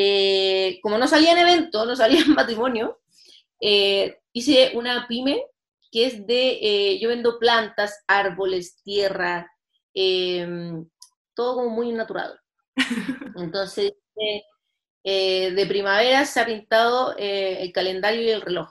eh, 0.00 0.78
como 0.80 0.96
no 0.96 1.08
salía 1.08 1.32
en 1.32 1.38
evento, 1.38 1.84
no 1.84 1.96
salía 1.96 2.20
en 2.20 2.34
matrimonio, 2.34 3.00
eh, 3.60 4.18
hice 4.32 4.70
una 4.74 5.08
pyme 5.08 5.42
que 5.90 6.06
es 6.06 6.24
de, 6.24 6.58
eh, 6.62 6.98
yo 7.00 7.08
vendo 7.08 7.38
plantas, 7.40 8.04
árboles, 8.06 8.80
tierra, 8.84 9.50
eh, 9.94 10.46
todo 11.34 11.56
como 11.56 11.70
muy 11.70 11.90
natural. 11.90 12.38
Entonces, 13.36 13.92
eh, 15.02 15.50
de 15.50 15.66
primavera 15.66 16.24
se 16.26 16.40
ha 16.40 16.46
pintado 16.46 17.16
el 17.16 17.72
calendario 17.72 18.22
y 18.22 18.30
el 18.30 18.42
reloj. 18.42 18.70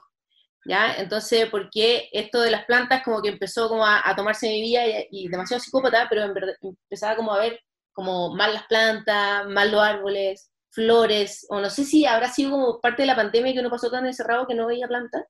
¿Ya? 0.65 0.95
Entonces, 0.95 1.49
porque 1.49 2.09
esto 2.13 2.41
de 2.41 2.51
las 2.51 2.65
plantas 2.65 3.03
como 3.03 3.21
que 3.21 3.29
empezó 3.29 3.69
como 3.69 3.85
a, 3.85 4.01
a 4.03 4.15
tomarse 4.15 4.49
mi 4.49 4.61
vida 4.61 4.85
y, 4.85 5.07
y 5.11 5.27
demasiado 5.29 5.61
psicópata, 5.61 6.07
pero 6.09 6.23
en 6.23 6.33
verdad 6.33 6.55
empezaba 6.61 7.15
como 7.15 7.33
a 7.33 7.39
ver 7.39 7.59
como 7.93 8.35
mal 8.35 8.53
las 8.53 8.67
plantas, 8.67 9.47
mal 9.47 9.71
los 9.71 9.81
árboles, 9.81 10.51
flores, 10.77 11.47
o 11.49 11.59
no 11.59 11.71
sé 11.71 11.83
si 11.83 12.05
habrá 12.05 12.29
sido 12.29 12.51
como 12.51 12.79
parte 12.79 13.01
de 13.01 13.07
la 13.07 13.15
pandemia 13.15 13.51
que 13.51 13.59
uno 13.59 13.71
pasó 13.71 13.89
tan 13.89 14.05
encerrado 14.05 14.45
que 14.45 14.53
no 14.53 14.67
veía 14.67 14.87
plantas, 14.87 15.23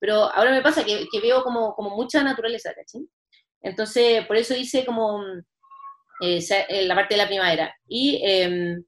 pero 0.00 0.24
ahora 0.24 0.50
me 0.50 0.60
pasa 0.60 0.84
que, 0.84 1.06
que 1.10 1.20
veo 1.20 1.44
como, 1.44 1.72
como 1.76 1.90
mucha 1.90 2.24
naturaleza, 2.24 2.74
¿cachai? 2.74 3.06
Entonces, 3.60 4.26
por 4.26 4.36
eso 4.36 4.56
hice 4.56 4.84
como 4.84 5.22
eh, 6.20 6.44
eh, 6.68 6.84
la 6.84 6.96
parte 6.96 7.14
de 7.14 7.18
la 7.18 7.28
primavera. 7.28 7.72
Y 7.86 8.20
em, 8.24 8.84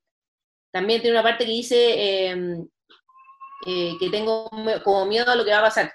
también 0.73 1.01
tiene 1.01 1.17
una 1.17 1.23
parte 1.23 1.45
que 1.45 1.53
dice 1.53 2.27
em, 2.29 2.69
eh, 3.67 3.93
que 4.01 4.11
tengo 4.11 4.51
como 4.83 5.07
miedo 5.07 5.31
a 5.31 5.37
lo 5.37 5.45
que 5.45 5.53
va 5.53 5.59
a 5.59 5.63
pasar. 5.63 5.93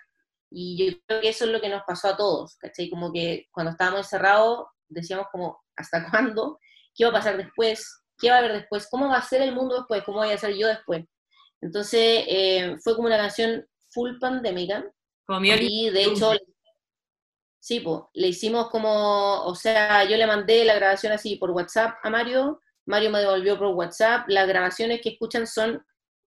Y 0.49 0.77
yo 0.77 0.97
creo 1.05 1.21
que 1.21 1.29
eso 1.29 1.43
es 1.43 1.51
lo 1.51 1.59
que 1.59 1.67
nos 1.67 1.83
pasó 1.85 2.07
a 2.07 2.17
todos, 2.17 2.55
¿cachai? 2.55 2.89
Como 2.89 3.11
que 3.11 3.47
cuando 3.51 3.71
estábamos 3.71 3.99
encerrados 4.01 4.67
decíamos 4.87 5.27
como, 5.31 5.61
¿hasta 5.75 6.09
cuándo? 6.09 6.59
¿Qué 6.95 7.03
va 7.03 7.11
a 7.11 7.13
pasar 7.13 7.37
después? 7.37 7.98
¿Qué 8.19 8.29
va 8.29 8.35
a 8.35 8.39
haber 8.39 8.53
después? 8.53 8.87
¿Cómo 8.89 9.07
va 9.07 9.17
a 9.17 9.21
ser 9.21 9.41
el 9.41 9.55
mundo 9.55 9.77
después? 9.77 10.03
¿Cómo 10.03 10.19
voy 10.19 10.31
a 10.31 10.37
ser 10.37 10.55
yo 10.55 10.67
después? 10.67 11.05
Entonces, 11.61 12.25
eh, 12.27 12.75
fue 12.83 12.95
como 12.95 13.07
una 13.07 13.17
canción 13.17 13.65
full 13.89 14.19
pandémica. 14.19 14.85
Como 15.25 15.43
Y 15.43 15.89
de 15.89 16.03
hecho, 16.03 16.31
sí, 17.59 17.79
pues, 17.79 18.01
le 18.13 18.27
hicimos 18.27 18.69
como, 18.69 19.43
o 19.43 19.55
sea, 19.55 20.03
yo 20.05 20.17
le 20.17 20.27
mandé 20.27 20.65
la 20.65 20.75
grabación 20.75 21.13
así 21.13 21.35
por 21.35 21.51
WhatsApp 21.51 21.97
a 22.03 22.09
Mario, 22.09 22.61
Mario 22.85 23.11
me 23.11 23.19
devolvió 23.19 23.57
por 23.57 23.67
WhatsApp, 23.67 24.27
las 24.27 24.47
grabaciones 24.47 25.01
que 25.01 25.09
escuchan 25.09 25.45
son 25.45 25.85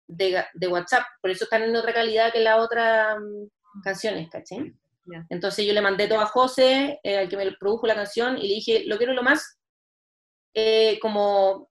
de, 0.06 0.44
WhatsApp, 0.68 1.04
por 1.22 1.30
eso 1.30 1.44
están 1.44 1.62
en 1.62 1.74
otra 1.74 1.94
calidad 1.94 2.32
que 2.32 2.40
las 2.40 2.58
otras 2.58 3.18
mm, 3.18 3.80
canciones, 3.82 4.28
¿cachai? 4.28 4.74
Ya. 5.06 5.24
Entonces 5.30 5.64
yo 5.64 5.72
le 5.72 5.80
mandé 5.80 6.06
todo 6.06 6.20
a 6.20 6.26
José, 6.26 7.00
eh, 7.02 7.18
al 7.18 7.28
que 7.28 7.36
me 7.36 7.50
produjo 7.52 7.86
la 7.86 7.94
canción, 7.94 8.36
y 8.36 8.48
le 8.48 8.54
dije, 8.54 8.84
lo 8.86 8.98
quiero 8.98 9.14
lo 9.14 9.22
más 9.22 9.58
eh, 10.54 10.98
como 11.00 11.69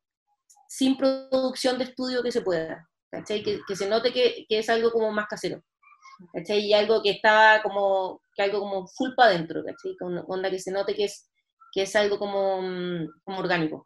sin 0.70 0.96
producción 0.98 1.78
de 1.80 1.86
estudio 1.86 2.22
que 2.22 2.32
se 2.32 2.42
pueda, 2.42 2.88
¿cachai? 3.12 3.42
Que, 3.42 3.60
que 3.68 3.76
se 3.76 3.90
note 3.90 4.14
que, 4.14 4.46
que 4.48 4.60
es 4.60 4.70
algo 4.70 4.92
como 4.92 5.12
más 5.12 5.26
casero. 5.28 5.62
¿cachai? 6.34 6.60
Y 6.60 6.74
algo 6.74 7.02
que 7.02 7.12
estaba 7.12 7.62
como, 7.64 8.22
que 8.36 8.44
algo 8.44 8.60
como 8.60 8.86
full 8.88 9.12
para 9.16 9.32
adentro, 9.32 9.64
¿cachai? 9.66 9.96
Con 9.98 10.24
onda 10.28 10.50
que 10.52 10.60
se 10.60 10.72
note 10.72 10.94
que 10.94 11.06
es, 11.06 11.30
que 11.74 11.84
es 11.84 11.96
algo 11.96 12.20
como, 12.20 12.62
mm, 12.62 13.08
como 13.24 13.40
orgánico. 13.40 13.86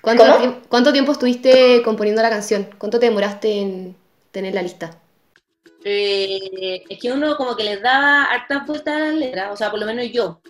¿Cuánto, 0.00 0.24
¿Cómo? 0.24 0.38
tiemp- 0.38 0.66
¿Cuánto 0.68 0.92
tiempo 0.92 1.12
estuviste 1.12 1.82
componiendo 1.84 2.22
la 2.22 2.30
canción? 2.30 2.70
¿Cuánto 2.78 2.98
te 2.98 3.06
demoraste 3.06 3.60
en 3.60 3.96
tener 4.30 4.54
la 4.54 4.62
lista? 4.62 4.96
Eh, 5.84 6.84
es 6.88 6.98
que 6.98 7.12
uno 7.12 7.36
como 7.36 7.56
que 7.56 7.64
les 7.64 7.82
daba 7.82 8.24
hartas 8.24 8.66
vueltas 8.66 8.94
a 8.96 8.98
las 9.00 9.14
letras, 9.14 9.50
o 9.52 9.56
sea, 9.56 9.70
por 9.70 9.80
lo 9.80 9.86
menos 9.86 10.06
yo. 10.12 10.40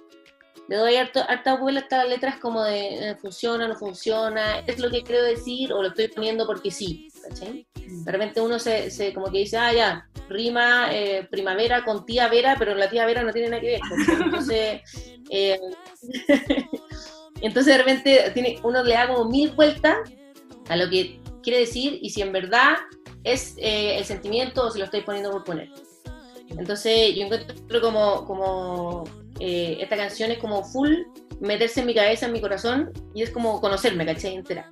Le 0.71 0.77
doy 0.77 0.95
harto, 0.95 1.21
harta 1.29 1.57
vuelta 1.57 1.97
a 1.97 2.05
las 2.05 2.09
letras 2.09 2.37
como 2.37 2.63
de 2.63 3.11
eh, 3.11 3.17
funciona, 3.17 3.67
no 3.67 3.75
funciona, 3.75 4.61
es 4.61 4.79
lo 4.79 4.89
que 4.89 5.03
quiero 5.03 5.25
decir 5.25 5.73
o 5.73 5.83
lo 5.83 5.89
estoy 5.89 6.07
poniendo 6.07 6.47
porque 6.47 6.71
sí, 6.71 7.09
¿cachai? 7.29 7.67
De 7.75 8.13
repente 8.13 8.41
uno 8.41 8.57
se, 8.61 8.89
se 8.93 9.13
como 9.13 9.33
que 9.33 9.39
dice, 9.39 9.59
ah, 9.59 9.73
ya, 9.73 10.09
rima 10.29 10.95
eh, 10.95 11.27
primavera 11.29 11.85
con 11.85 12.07
tía 12.07 12.29
Vera, 12.29 12.55
pero 12.57 12.77
la 12.77 12.89
tía 12.89 13.05
Vera 13.05 13.25
no 13.25 13.33
tiene 13.33 13.49
nada 13.49 13.61
que 13.61 13.67
ver, 13.67 13.81
¿cachai? 13.81 14.23
Entonces, 14.23 14.81
eh, 15.31 15.61
entonces 17.41 17.73
de 17.75 17.79
repente 17.79 18.31
tiene, 18.33 18.61
uno 18.63 18.85
le 18.85 18.95
da 18.95 19.09
como 19.09 19.25
mil 19.29 19.51
vueltas 19.51 19.99
a 20.69 20.77
lo 20.77 20.89
que 20.89 21.21
quiere 21.43 21.59
decir 21.59 21.99
y 22.01 22.11
si 22.11 22.23
en 22.23 22.31
verdad 22.31 22.77
es 23.25 23.57
eh, 23.59 23.99
el 23.99 24.05
sentimiento 24.05 24.67
o 24.67 24.71
si 24.71 24.79
lo 24.79 24.85
estoy 24.85 25.01
poniendo 25.01 25.33
por 25.33 25.43
poner. 25.43 25.69
Entonces 26.47 27.13
yo 27.17 27.25
encuentro 27.25 27.81
como, 27.81 28.25
como 28.25 29.05
eh, 29.41 29.79
esta 29.81 29.97
canción 29.97 30.31
es 30.31 30.39
como 30.39 30.63
full 30.63 30.95
meterse 31.41 31.81
en 31.81 31.87
mi 31.87 31.95
cabeza, 31.95 32.27
en 32.27 32.33
mi 32.33 32.41
corazón 32.41 32.93
y 33.15 33.23
es 33.23 33.31
como 33.31 33.61
conocerme, 33.61 34.07
¿cachai? 34.07 34.35
Entera. 34.35 34.71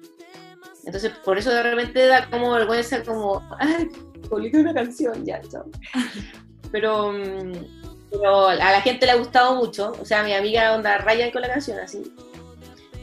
Entonces 0.85 1.13
por 1.25 1.39
eso 1.39 1.51
de 1.51 1.63
repente 1.63 2.07
da 2.07 2.29
como 2.31 2.53
vergüenza 2.53 3.03
como, 3.03 3.43
ay, 3.59 3.89
publiqué 4.29 4.59
una 4.59 4.75
canción, 4.75 5.25
ya, 5.25 5.41
chao. 5.51 5.65
Pero, 6.71 7.13
mm, 7.13 7.53
pero 8.11 8.49
a 8.49 8.55
la 8.57 8.81
gente 8.83 9.07
le 9.07 9.13
ha 9.13 9.17
gustado 9.17 9.57
mucho, 9.57 9.93
o 9.99 10.05
sea, 10.05 10.23
mi 10.23 10.35
amiga 10.35 10.75
onda 10.75 10.99
rayan 10.99 11.31
con 11.31 11.41
la 11.41 11.49
canción 11.49 11.79
así. 11.79 12.03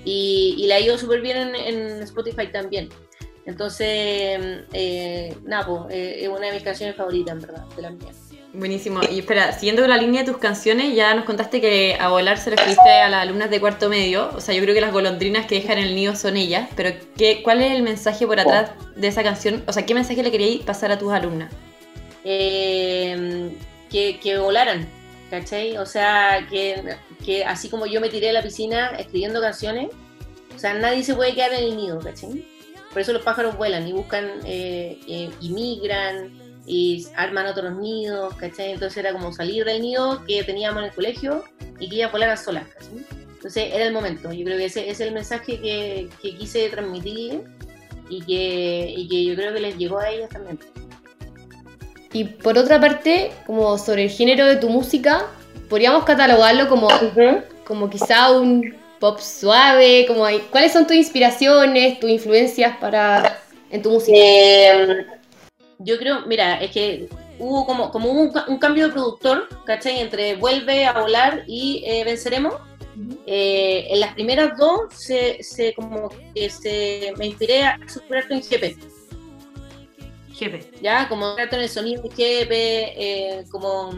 Y, 0.03 0.53
y 0.59 0.67
le 0.67 0.75
ha 0.75 0.79
ido 0.79 0.99
súper 0.99 1.21
bien 1.21 1.37
en, 1.37 1.55
en 1.55 2.03
Spotify 2.03 2.51
también. 2.51 2.89
Entonces, 3.45 4.65
eh, 4.73 5.35
nada, 5.43 5.65
pues, 5.65 5.95
eh, 5.95 6.23
es 6.23 6.29
una 6.29 6.47
de 6.47 6.53
mis 6.53 6.63
canciones 6.63 6.95
favoritas, 6.95 7.33
en 7.33 7.41
verdad, 7.41 7.65
de 7.75 7.81
las 7.81 7.93
mías. 7.93 8.24
Buenísimo. 8.57 9.01
Y 9.11 9.19
espera, 9.19 9.51
siguiendo 9.51 9.81
con 9.81 9.89
la 9.89 9.97
línea 9.97 10.23
de 10.23 10.31
tus 10.31 10.39
canciones, 10.39 10.95
ya 10.95 11.13
nos 11.13 11.25
contaste 11.25 11.59
que 11.59 11.97
a 11.99 12.07
volar 12.07 12.37
se 12.37 12.49
lo 12.49 12.55
escribiste 12.55 12.89
a 12.89 13.09
las 13.09 13.23
alumnas 13.23 13.49
de 13.49 13.59
cuarto 13.59 13.89
medio. 13.89 14.29
O 14.33 14.39
sea, 14.39 14.55
yo 14.55 14.61
creo 14.61 14.73
que 14.73 14.79
las 14.79 14.93
golondrinas 14.93 15.45
que 15.45 15.55
dejan 15.55 15.77
el 15.77 15.93
nido 15.93 16.15
son 16.15 16.37
ellas. 16.37 16.69
Pero, 16.75 16.91
¿qué, 17.17 17.41
¿cuál 17.43 17.61
es 17.61 17.73
el 17.73 17.83
mensaje 17.83 18.25
por 18.25 18.39
atrás 18.39 18.71
de 18.95 19.07
esa 19.07 19.23
canción? 19.23 19.63
O 19.67 19.73
sea, 19.73 19.85
¿qué 19.85 19.93
mensaje 19.93 20.23
le 20.23 20.31
queríais 20.31 20.61
pasar 20.61 20.91
a 20.91 20.97
tus 20.97 21.11
alumnas? 21.11 21.51
Eh, 22.23 23.51
que, 23.89 24.19
que 24.19 24.37
volaran, 24.37 24.87
¿cachai? 25.29 25.77
O 25.77 25.85
sea, 25.85 26.47
que, 26.49 26.95
que 27.25 27.43
así 27.43 27.69
como 27.69 27.85
yo 27.85 27.99
me 27.99 28.09
tiré 28.09 28.29
a 28.29 28.33
la 28.33 28.41
piscina 28.41 28.91
escribiendo 28.97 29.41
canciones, 29.41 29.89
o 30.55 30.59
sea, 30.59 30.73
nadie 30.75 31.03
se 31.03 31.13
puede 31.13 31.35
quedar 31.35 31.53
en 31.53 31.63
el 31.65 31.77
nido, 31.77 31.99
¿cachai? 31.99 32.47
Por 32.93 33.01
eso 33.01 33.11
los 33.11 33.23
pájaros 33.23 33.57
vuelan 33.57 33.85
y 33.85 33.91
buscan, 33.91 34.25
eh, 34.45 34.97
eh, 35.07 35.29
y 35.41 35.49
migran 35.49 36.44
y 36.67 37.05
arman 37.15 37.45
otros 37.47 37.75
nidos, 37.77 38.33
¿cachai? 38.35 38.71
Entonces 38.71 38.97
era 38.97 39.11
como 39.13 39.31
salir 39.31 39.65
del 39.65 39.81
nido 39.81 40.23
que 40.25 40.43
teníamos 40.43 40.79
en 40.81 40.89
el 40.89 40.95
colegio 40.95 41.43
y 41.79 41.89
que 41.89 41.95
ellas 41.97 42.11
volaran 42.11 42.37
solas, 42.37 42.67
¿cachai? 42.67 43.05
Entonces 43.35 43.73
era 43.73 43.85
el 43.85 43.93
momento. 43.93 44.31
Yo 44.33 44.43
creo 44.45 44.57
que 44.57 44.65
ese, 44.65 44.81
ese 44.81 44.91
es 44.91 44.99
el 45.01 45.13
mensaje 45.13 45.59
que, 45.59 46.09
que 46.21 46.35
quise 46.35 46.67
transmitir 46.69 47.43
y 48.09 48.21
que, 48.23 48.93
y 48.97 49.07
que 49.07 49.25
yo 49.25 49.35
creo 49.35 49.53
que 49.53 49.59
les 49.59 49.77
llegó 49.77 49.99
a 49.99 50.09
ellas 50.09 50.29
también. 50.29 50.59
Y 52.11 52.23
por 52.23 52.57
otra 52.57 52.79
parte, 52.79 53.31
como 53.45 53.77
sobre 53.77 54.05
el 54.05 54.09
género 54.09 54.45
de 54.47 54.55
tu 54.55 54.69
música, 54.69 55.27
podríamos 55.69 56.05
catalogarlo 56.05 56.69
como, 56.69 56.87
como 57.65 57.89
quizá 57.89 58.31
un 58.31 58.75
pop 58.99 59.19
suave, 59.19 60.05
como 60.07 60.25
hay- 60.25 60.39
¿cuáles 60.49 60.71
son 60.71 60.87
tus 60.87 60.95
inspiraciones, 60.95 61.99
tus 61.99 62.09
influencias 62.09 62.77
para 62.77 63.37
en 63.69 63.81
tu 63.81 63.91
música? 63.91 64.17
Eh, 64.17 65.05
Yo 65.79 65.97
creo, 65.97 66.25
mira, 66.25 66.55
es 66.61 66.71
que 66.71 67.07
hubo 67.39 67.65
como, 67.65 67.91
como 67.91 68.11
hubo 68.11 68.21
un, 68.21 68.31
ca- 68.31 68.45
un 68.47 68.57
cambio 68.59 68.87
de 68.87 68.93
productor, 68.93 69.47
¿cachai? 69.65 69.99
Entre 69.99 70.35
Vuelve 70.35 70.85
a 70.85 70.93
volar 70.99 71.43
y 71.47 71.83
eh, 71.85 72.03
Venceremos. 72.03 72.53
Eh, 73.27 73.87
en 73.89 73.99
las 73.99 74.13
primeras 74.13 74.57
dos 74.57 74.93
se, 74.93 75.43
se 75.43 75.73
como 75.73 76.09
que 76.33 76.49
se, 76.49 77.11
me 77.17 77.25
inspiré 77.27 77.63
a 77.63 77.77
super 77.87 78.19
harto 78.19 78.33
en 78.35 78.39
GP, 78.41 78.77
Jefe. 80.33 80.69
¿ya? 80.81 81.07
Como 81.09 81.27
harto 81.27 81.55
en 81.55 81.61
el 81.63 81.69
sonido 81.69 82.01
de 82.03 82.09
GP, 82.09 82.51
eh, 82.51 83.43
como 83.51 83.91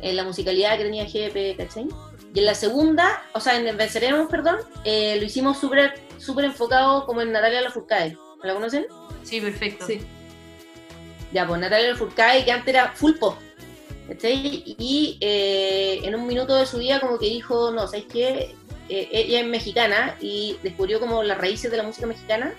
en 0.00 0.16
la 0.16 0.24
musicalidad 0.24 0.76
que 0.76 0.84
tenía 0.84 1.04
GP, 1.04 1.56
¿cachai? 1.56 1.86
Y 2.34 2.38
en 2.40 2.44
la 2.46 2.54
segunda, 2.54 3.22
o 3.32 3.40
sea, 3.40 3.56
en 3.58 3.76
Venceremos, 3.76 4.28
perdón, 4.30 4.56
eh, 4.84 5.16
lo 5.18 5.24
hicimos 5.24 5.58
súper 5.58 5.94
súper 6.18 6.44
enfocado 6.46 7.06
como 7.06 7.20
en 7.22 7.32
Natalia 7.32 7.60
Lafourcade. 7.60 8.16
¿La 8.42 8.54
conocen? 8.54 8.86
Sí, 9.22 9.40
perfecto. 9.40 9.86
Sí. 9.86 10.00
Ya, 11.34 11.48
pues 11.48 11.60
Natalia 11.60 11.90
Lafourcade, 11.90 12.44
que 12.44 12.52
antes 12.52 12.72
era 12.72 12.94
pop. 13.18 13.36
¿cachai? 14.08 14.62
Y 14.78 15.18
eh, 15.20 16.00
en 16.04 16.14
un 16.14 16.28
minuto 16.28 16.54
de 16.54 16.64
su 16.64 16.78
vida 16.78 17.00
como 17.00 17.18
que 17.18 17.26
dijo, 17.26 17.72
no, 17.72 17.88
¿sabes 17.88 18.04
qué? 18.04 18.54
Eh, 18.88 19.08
ella 19.10 19.40
es 19.40 19.46
mexicana 19.46 20.16
y 20.20 20.56
descubrió 20.62 21.00
como 21.00 21.24
las 21.24 21.38
raíces 21.38 21.70
de 21.72 21.78
la 21.78 21.82
música 21.82 22.06
mexicana 22.06 22.54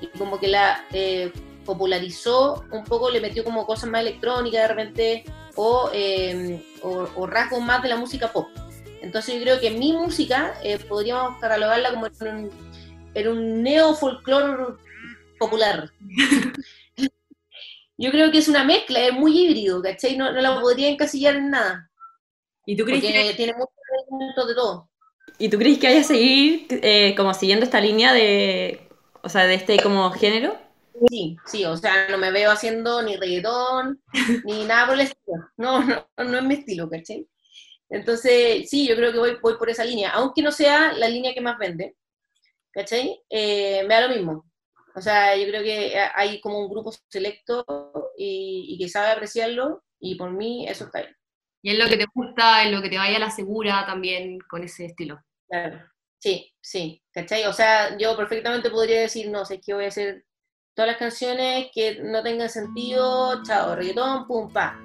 y 0.00 0.06
como 0.18 0.38
que 0.38 0.46
la 0.46 0.84
eh, 0.92 1.32
popularizó 1.64 2.64
un 2.70 2.84
poco, 2.84 3.10
le 3.10 3.20
metió 3.20 3.42
como 3.42 3.66
cosas 3.66 3.90
más 3.90 4.02
electrónicas 4.02 4.62
de 4.62 4.68
repente 4.68 5.24
o, 5.56 5.90
eh, 5.92 6.62
o, 6.82 7.26
rasgos 7.26 7.60
más 7.62 7.82
de 7.82 7.88
la 7.88 7.96
música 7.96 8.32
pop. 8.32 8.48
Entonces 9.02 9.34
yo 9.34 9.40
creo 9.40 9.58
que 9.58 9.70
mi 9.72 9.92
música 9.92 10.54
podríamos 10.88 11.40
catalogarla 11.40 11.90
como 11.90 12.06
en 12.06 12.28
un, 12.28 12.50
en 13.14 13.28
un 13.28 13.62
neo-folclore 13.62 14.74
popular. 15.38 15.90
Yo 18.00 18.10
creo 18.10 18.30
que 18.30 18.38
es 18.38 18.48
una 18.48 18.64
mezcla, 18.64 18.98
es 19.06 19.12
muy 19.12 19.38
híbrido, 19.38 19.82
¿cachai? 19.82 20.16
No, 20.16 20.32
no 20.32 20.40
la 20.40 20.58
podría 20.58 20.88
encasillar 20.88 21.36
en 21.36 21.50
nada, 21.50 21.90
¿Y 22.64 22.74
tú 22.74 22.84
crees 22.84 23.02
porque 23.04 23.12
que, 23.12 23.34
tiene 23.34 23.52
muchos 23.52 23.74
elementos 24.08 24.48
de 24.48 24.54
todo. 24.54 24.88
¿y 25.38 25.48
tú 25.50 25.58
crees 25.58 25.78
que 25.78 25.86
vaya 25.86 26.00
a 26.00 26.04
seguir 26.04 26.66
eh, 26.70 27.14
como 27.14 27.34
siguiendo 27.34 27.64
esta 27.64 27.78
línea 27.78 28.14
de, 28.14 28.88
o 29.22 29.28
sea, 29.28 29.46
de 29.46 29.54
este 29.54 29.78
como 29.82 30.10
género? 30.12 30.56
Sí, 31.08 31.36
sí, 31.44 31.64
o 31.66 31.76
sea, 31.76 32.08
no 32.08 32.16
me 32.16 32.30
veo 32.30 32.50
haciendo 32.50 33.02
ni 33.02 33.16
reggaetón, 33.16 34.02
ni 34.44 34.64
nada 34.64 34.86
por 34.86 34.94
el 34.94 35.02
estilo. 35.02 35.50
No, 35.58 35.84
no, 35.84 36.06
no 36.16 36.38
es 36.38 36.44
mi 36.44 36.54
estilo, 36.54 36.88
¿cachai? 36.88 37.28
Entonces, 37.90 38.70
sí, 38.70 38.88
yo 38.88 38.96
creo 38.96 39.12
que 39.12 39.18
voy, 39.18 39.36
voy 39.42 39.58
por 39.58 39.68
esa 39.68 39.84
línea, 39.84 40.10
aunque 40.12 40.40
no 40.40 40.52
sea 40.52 40.94
la 40.94 41.08
línea 41.08 41.34
que 41.34 41.42
más 41.42 41.58
vende, 41.58 41.96
¿cachai? 42.70 43.20
Eh, 43.28 43.84
me 43.86 43.94
da 43.94 44.08
lo 44.08 44.14
mismo. 44.14 44.49
O 44.94 45.00
sea, 45.00 45.36
yo 45.36 45.46
creo 45.46 45.62
que 45.62 45.96
hay 46.14 46.40
como 46.40 46.58
un 46.58 46.70
grupo 46.70 46.92
selecto 47.08 47.64
y, 48.16 48.66
y 48.68 48.78
que 48.78 48.88
sabe 48.88 49.12
apreciarlo, 49.12 49.82
y 50.00 50.16
por 50.16 50.32
mí 50.32 50.66
eso 50.68 50.84
está 50.84 51.00
bien. 51.02 51.16
Y 51.62 51.72
es 51.72 51.78
lo 51.78 51.88
que 51.88 51.96
te 51.96 52.06
gusta, 52.14 52.64
es 52.64 52.72
lo 52.72 52.80
que 52.80 52.88
te 52.88 52.98
vaya 52.98 53.16
a 53.16 53.20
la 53.20 53.30
segura 53.30 53.84
también 53.86 54.38
con 54.48 54.64
ese 54.64 54.86
estilo. 54.86 55.20
Claro. 55.48 55.80
Sí, 56.18 56.52
sí, 56.60 57.02
¿cachai? 57.12 57.44
O 57.46 57.52
sea, 57.52 57.96
yo 57.98 58.16
perfectamente 58.16 58.70
podría 58.70 59.00
decir, 59.00 59.30
no 59.30 59.44
sé, 59.44 59.60
que 59.60 59.74
voy 59.74 59.84
a 59.84 59.88
hacer 59.88 60.24
todas 60.74 60.90
las 60.90 60.98
canciones 60.98 61.68
que 61.74 62.00
no 62.02 62.22
tengan 62.22 62.48
sentido, 62.48 63.42
chao, 63.42 63.74
reggaetón, 63.74 64.26
pum, 64.26 64.52
pa. 64.52 64.78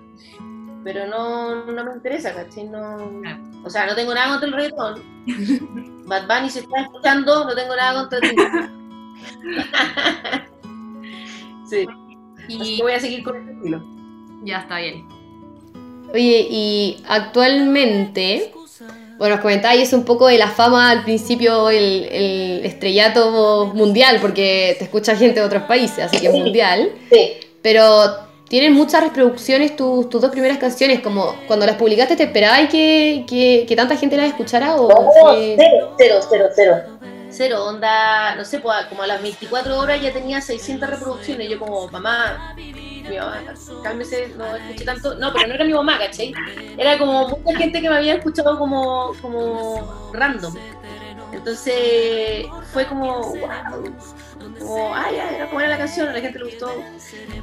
Pero 0.84 1.08
no, 1.08 1.66
no 1.66 1.84
me 1.84 1.94
interesa, 1.94 2.34
¿cachai? 2.34 2.66
No, 2.66 3.22
o 3.64 3.70
sea, 3.70 3.86
no 3.86 3.96
tengo 3.96 4.14
nada 4.14 4.30
contra 4.30 4.48
el 4.48 4.54
reggaetón. 4.54 6.06
Bad 6.08 6.28
Bunny 6.28 6.50
se 6.50 6.60
está 6.60 6.82
escuchando, 6.82 7.46
no 7.46 7.56
tengo 7.56 7.76
nada 7.76 8.02
contra 8.02 8.20
ti. 8.20 8.36
sí, 11.70 11.86
así 12.44 12.48
Y 12.48 12.78
que 12.78 12.84
voy 12.84 12.94
a 12.94 13.00
seguir 13.00 13.24
con 13.24 13.36
este 13.38 13.52
estilo. 13.54 13.84
ya 14.44 14.60
está 14.60 14.80
bien. 14.80 15.06
Oye, 16.14 16.48
y 16.50 17.04
actualmente, 17.08 18.54
bueno, 19.18 19.36
os 19.36 19.42
comentáis 19.42 19.92
un 19.94 20.06
poco 20.06 20.28
de 20.28 20.38
la 20.38 20.48
fama 20.48 20.92
al 20.92 21.04
principio, 21.04 21.70
el, 21.70 22.06
el 22.12 22.66
estrellato 22.66 23.72
mundial, 23.74 24.20
porque 24.22 24.76
te 24.78 24.86
escucha 24.86 25.16
gente 25.16 25.40
de 25.40 25.46
otros 25.46 25.64
países, 25.64 26.00
así 26.06 26.20
que 26.20 26.28
es 26.28 26.34
Sí. 26.34 26.40
mundial. 26.40 26.92
sí. 27.12 27.32
Pero 27.62 28.24
tienen 28.48 28.74
muchas 28.74 29.02
reproducciones 29.04 29.76
tus, 29.76 30.08
tus 30.08 30.22
dos 30.22 30.30
primeras 30.30 30.60
canciones, 30.60 31.00
como 31.00 31.34
cuando 31.48 31.66
las 31.66 31.78
publicaste, 31.78 32.16
¿te 32.16 32.24
esperabas 32.26 32.70
que, 32.70 33.26
que, 33.28 33.66
que 33.68 33.76
tanta 33.76 33.98
gente 33.98 34.16
las 34.16 34.28
escuchara? 34.28 34.76
O 34.76 34.88
No, 34.88 35.10
fue- 35.20 35.56
cero, 35.58 35.96
cero, 35.98 36.16
cero, 36.30 36.46
cero. 36.56 36.76
Cero, 37.36 37.66
onda, 37.66 38.34
no 38.36 38.46
sé, 38.46 38.60
pues, 38.60 38.86
como 38.86 39.04
a 39.04 39.08
las 39.08 39.22
24 39.22 39.78
horas 39.78 40.02
ya 40.02 40.14
tenía 40.14 40.40
600 40.40 40.90
reproducciones. 40.90 41.50
Yo 41.50 41.60
como, 41.60 41.90
mamá, 41.90 42.56
cálmese, 43.84 44.30
no 44.38 44.56
escuché 44.56 44.86
tanto. 44.86 45.16
No, 45.16 45.34
pero 45.34 45.48
no 45.48 45.54
era 45.56 45.66
mi 45.66 45.74
mamá, 45.74 45.98
¿cachai? 45.98 46.34
Era 46.78 46.98
como 46.98 47.28
mucha 47.28 47.58
gente 47.58 47.82
que 47.82 47.90
me 47.90 47.98
había 47.98 48.16
escuchado 48.16 48.58
como, 48.58 49.14
como 49.22 50.12
random. 50.14 50.56
Entonces 51.34 52.46
fue 52.72 52.86
como, 52.86 53.20
wow, 53.20 53.94
como, 54.58 54.96
ay, 54.96 55.16
era 55.18 55.48
como 55.48 55.60
era 55.60 55.70
la 55.72 55.78
canción, 55.78 56.08
a 56.08 56.14
la 56.14 56.22
gente 56.22 56.40
le 56.40 56.46
gustó. 56.46 56.72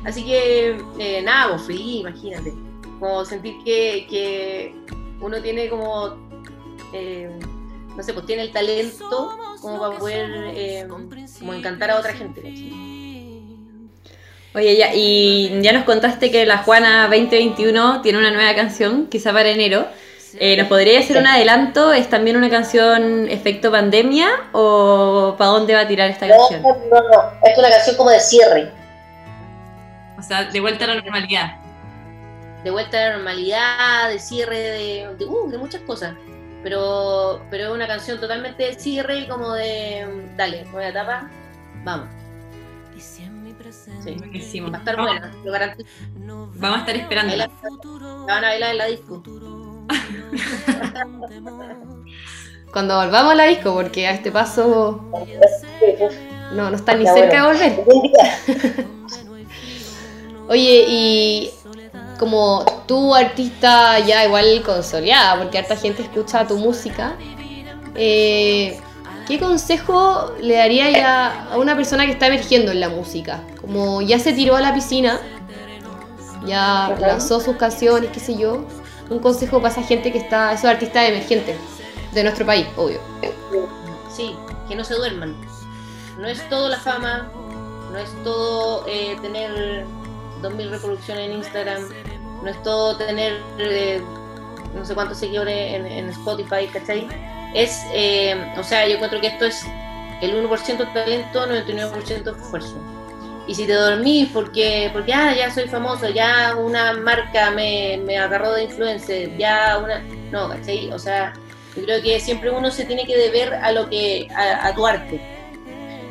Así 0.05 0.25
que, 0.25 0.83
eh, 0.99 1.21
nada, 1.23 1.51
pues 1.51 1.67
feliz, 1.67 2.01
imagínate. 2.01 2.55
Como 2.99 3.27
sentir 3.27 3.57
que, 3.63 4.07
que 4.09 4.75
uno 5.21 5.43
tiene 5.43 5.69
como, 5.69 6.17
eh, 6.95 7.31
no 7.97 8.03
sé, 8.03 8.13
pues 8.15 8.27
tiene 8.27 8.43
el 8.43 8.53
talento 8.53 9.37
como 9.61 9.81
para 9.81 9.99
poder 9.99 10.31
eh, 10.55 10.87
como 11.39 11.55
encantar 11.55 11.91
a 11.91 11.99
otra 11.99 12.13
gente. 12.15 12.41
Oye, 14.55 14.77
ya, 14.77 14.95
y 14.95 15.61
ya 15.63 15.73
nos 15.73 15.85
contaste 15.85 16.31
que 16.31 16.45
la 16.45 16.59
Juana 16.59 17.05
2021 17.09 18.03
tiene 18.03 18.19
una 18.19 18.31
nueva 18.31 18.55
canción, 18.55 19.07
quizá 19.07 19.33
para 19.33 19.49
enero. 19.49 19.87
Eh, 20.39 20.57
¿Nos 20.57 20.67
podría 20.69 20.99
hacer 21.01 21.17
un 21.19 21.27
adelanto? 21.27 21.93
¿Es 21.93 22.09
también 22.09 22.37
una 22.37 22.51
canción 22.51 23.29
efecto 23.31 23.71
pandemia 23.71 24.29
o 24.53 25.35
para 25.39 25.51
dónde 25.51 25.75
va 25.75 25.81
a 25.81 25.89
tirar 25.89 26.11
esta 26.11 26.27
No, 26.27 26.37
canción? 26.37 26.63
no, 26.63 27.01
no, 27.01 27.33
es 27.43 27.59
una 27.59 27.71
canción 27.71 27.97
como 27.97 28.11
de 28.11 28.21
cierre. 28.21 28.73
O 30.19 30.23
sea, 30.23 30.45
de 30.45 30.61
vuelta 30.61 30.85
a 30.85 30.89
la 30.89 30.95
normalidad. 30.97 31.57
de 32.65 32.71
vuelta 32.71 32.97
a 32.99 33.09
la 33.09 33.13
normalidad, 33.17 34.09
de 34.11 34.19
cierre, 34.19 34.59
de, 34.59 35.17
de, 35.17 35.25
uh, 35.27 35.51
de 35.51 35.59
muchas 35.59 35.83
cosas. 35.83 36.15
Pero, 36.63 37.43
pero 37.51 37.65
es 37.65 37.71
una 37.71 37.87
canción 37.87 38.21
totalmente 38.21 38.63
de 38.63 38.75
cierre, 38.75 39.27
como 39.29 39.53
de, 39.55 40.07
dale, 40.37 40.65
nueva 40.67 40.89
etapa, 40.89 41.31
vamos. 41.85 42.09
Sí. 44.05 44.15
Buenísimo. 44.19 44.71
Va 44.71 44.77
a 44.77 44.81
estar 44.81 44.97
Vamos- 44.97 45.13
buena, 45.13 45.33
lo 45.45 45.53
garantizo. 45.53 45.89
Vamos 46.57 46.77
a 46.77 46.81
estar 46.81 46.97
esperando. 46.97 47.37
La 47.37 47.49
van 48.27 48.45
a 48.45 48.49
bailar 48.49 48.71
en 48.73 48.79
la 48.79 48.87
disco. 48.87 49.23
Cuando 52.73 52.97
volvamos 52.97 53.33
a 53.33 53.35
la 53.35 53.45
disco, 53.45 53.75
porque 53.75 54.07
a 54.07 54.13
este 54.13 54.31
paso 54.31 55.05
no, 56.55 56.71
no 56.71 56.77
están 56.77 56.99
ni 56.99 57.07
cerca 57.07 57.37
de 57.37 57.43
volver. 57.53 57.85
Oye, 60.49 60.85
y 60.89 61.51
como 62.23 62.65
tú, 62.87 63.17
artista 63.17 63.99
ya 63.99 64.25
igual 64.25 64.63
consolidada, 64.65 65.43
porque 65.43 65.59
harta 65.59 65.75
gente 65.75 66.03
escucha 66.03 66.47
tu 66.47 66.57
música, 66.57 67.17
eh, 67.97 68.79
¿qué 69.27 69.41
consejo 69.41 70.33
le 70.41 70.55
daría 70.55 70.89
ya 70.93 71.49
a 71.51 71.59
una 71.59 71.75
persona 71.75 72.07
que 72.07 72.13
está 72.13 72.29
emergiendo 72.29 72.71
en 72.71 72.79
la 72.79 72.91
música? 72.91 73.41
Como 73.61 74.03
ya 74.03 74.21
se 74.21 74.33
tiró 74.35 74.55
a 74.55 74.61
la 74.61 74.73
piscina, 74.73 75.19
ya 76.47 76.87
Ajá. 76.87 77.01
lanzó 77.01 77.41
sus 77.41 77.57
canciones, 77.57 78.11
qué 78.13 78.21
sé 78.21 78.37
yo. 78.37 78.67
Un 79.11 79.19
consejo 79.19 79.61
para 79.61 79.75
esa 79.75 79.83
gente 79.83 80.13
que 80.13 80.19
está, 80.19 80.53
esos 80.53 80.67
artistas 80.67 81.09
emergentes 81.09 81.57
de 82.13 82.23
nuestro 82.23 82.47
país, 82.47 82.69
obvio. 82.77 83.01
Sí, 84.17 84.37
que 84.69 84.77
no 84.77 84.85
se 84.85 84.95
duerman. 84.95 85.35
No 86.21 86.29
es 86.29 86.49
todo 86.49 86.69
la 86.69 86.79
fama, 86.79 87.33
no 87.91 87.99
es 87.99 88.11
todo 88.23 88.87
eh, 88.87 89.17
tener 89.21 89.85
2.000 90.41 90.71
reproducciones 90.71 91.31
en 91.31 91.37
Instagram, 91.39 91.89
no 92.43 92.51
es 92.51 92.63
todo 92.63 92.97
tener 92.97 93.35
eh, 93.59 94.01
no 94.75 94.85
sé 94.85 94.95
cuántos 94.95 95.19
seguidores 95.19 95.75
en, 95.75 96.09
Spotify, 96.09 96.67
¿cachai? 96.73 97.07
Es, 97.55 97.83
eh, 97.93 98.37
o 98.59 98.63
sea, 98.63 98.87
yo 98.89 98.95
encuentro 98.95 99.21
que 99.21 99.27
esto 99.29 99.45
es 99.45 99.65
el 100.23 100.35
1% 100.49 100.93
talento, 100.93 101.47
99% 101.47 102.37
esfuerzo. 102.37 102.77
Y 103.47 103.55
si 103.55 103.67
te 103.67 103.75
dormís 103.75 104.29
porque, 104.33 104.89
porque 104.93 105.13
ah, 105.13 105.35
ya 105.35 105.51
soy 105.53 105.69
famoso, 105.69 106.09
ya 106.09 106.57
una 106.57 106.93
marca 106.95 107.51
me, 107.51 108.01
me 108.05 108.17
agarró 108.17 108.53
de 108.53 108.65
influencer, 108.65 109.37
ya 109.37 109.79
una... 109.83 109.99
No, 110.31 110.49
¿cachai? 110.49 110.91
O 110.93 110.99
sea, 110.99 111.33
yo 111.77 111.83
creo 111.85 112.01
que 112.03 112.21
siempre 112.21 112.51
uno 112.51 112.71
se 112.71 112.85
tiene 112.85 113.05
que 113.05 113.17
deber 113.17 113.53
a 113.55 113.73
lo 113.73 113.91
que 113.91 114.29
a, 114.35 114.69
a 114.69 114.75
tu 114.75 114.87
arte. 114.87 115.21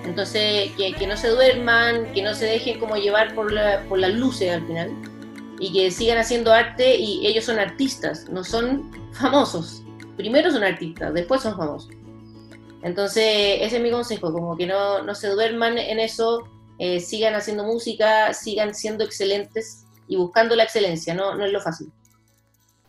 Entonces, 0.03 0.71
que, 0.77 0.93
que 0.93 1.07
no 1.07 1.15
se 1.15 1.29
duerman, 1.29 2.11
que 2.13 2.21
no 2.21 2.33
se 2.35 2.45
dejen 2.45 2.79
como 2.79 2.95
llevar 2.97 3.33
por, 3.33 3.51
la- 3.51 3.81
por 3.87 3.97
las 3.99 4.11
luces 4.11 4.51
al 4.51 4.65
final 4.67 4.91
y 5.61 5.71
que 5.71 5.91
sigan 5.91 6.17
haciendo 6.17 6.51
arte 6.51 6.95
y 6.97 7.25
ellos 7.25 7.45
son 7.45 7.59
artistas, 7.59 8.27
no 8.29 8.43
son 8.43 8.91
famosos. 9.13 9.83
Primero 10.17 10.51
son 10.51 10.63
artistas, 10.63 11.13
después 11.13 11.41
son 11.41 11.55
famosos. 11.55 11.89
Entonces, 12.83 13.23
ese 13.61 13.77
es 13.77 13.81
mi 13.81 13.91
consejo, 13.91 14.33
como 14.33 14.57
que 14.57 14.65
no, 14.65 15.03
no 15.03 15.13
se 15.13 15.27
duerman 15.29 15.77
en 15.77 15.99
eso, 15.99 16.47
eh, 16.79 16.99
sigan 16.99 17.35
haciendo 17.35 17.63
música, 17.63 18.33
sigan 18.33 18.73
siendo 18.73 19.03
excelentes 19.03 19.85
y 20.07 20.15
buscando 20.15 20.55
la 20.55 20.63
excelencia, 20.63 21.13
no, 21.13 21.35
no 21.35 21.45
es 21.45 21.51
lo 21.51 21.61
fácil. 21.61 21.91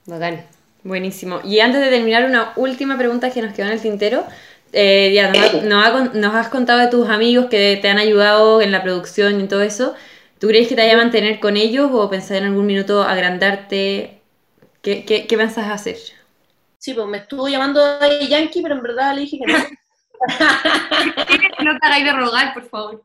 Bacán. 0.07 0.47
Buenísimo. 0.83 1.41
Y 1.45 1.61
antes 1.61 1.81
de 1.81 1.91
terminar, 1.91 2.25
una 2.25 2.53
última 2.57 2.99
pregunta 2.99 3.31
que 3.31 3.41
nos 3.43 3.55
quedó 3.55 3.67
en 3.67 3.73
el 3.75 3.81
tintero. 3.83 4.25
Eh, 4.73 5.13
ya 5.15 5.31
nos, 5.31 5.39
ha- 5.87 5.91
nos 6.01 6.15
nos 6.15 6.35
has 6.35 6.49
contado 6.49 6.81
de 6.81 6.89
tus 6.89 7.09
amigos 7.09 7.47
que 7.51 7.79
te 7.81 7.89
han 7.89 7.99
ayudado 7.99 8.63
en 8.63 8.73
la 8.73 8.83
producción 8.83 9.41
y 9.41 9.47
todo 9.47 9.61
eso. 9.63 9.95
¿Tú 10.43 10.49
crees 10.49 10.67
que 10.67 10.75
te 10.75 10.81
vaya 10.81 10.95
a 10.95 10.97
mantener 10.97 11.39
con 11.39 11.57
ellos 11.57 11.89
o 11.93 12.11
pensar 12.11 12.39
en 12.39 12.47
algún 12.47 12.67
minuto 12.67 13.05
agrandarte? 13.05 14.21
¿Qué, 14.83 15.05
qué, 15.05 15.29
qué 15.29 15.37
pensás 15.37 15.71
hacer? 15.71 15.97
Sí, 16.79 16.95
pues 16.95 17.07
me 17.07 17.19
estuvo 17.19 17.47
llamando 17.47 18.01
de 18.01 18.27
Yankee, 18.27 18.61
pero 18.61 18.75
en 18.75 18.83
verdad 18.83 19.15
le 19.15 19.21
dije 19.21 19.39
que 19.39 19.53
no. 19.53 19.59
No 21.65 21.79
te 21.79 21.87
hagáis 21.87 22.05
de 22.05 22.13
rogar, 22.13 22.55
por 22.55 22.69
favor. 22.69 23.05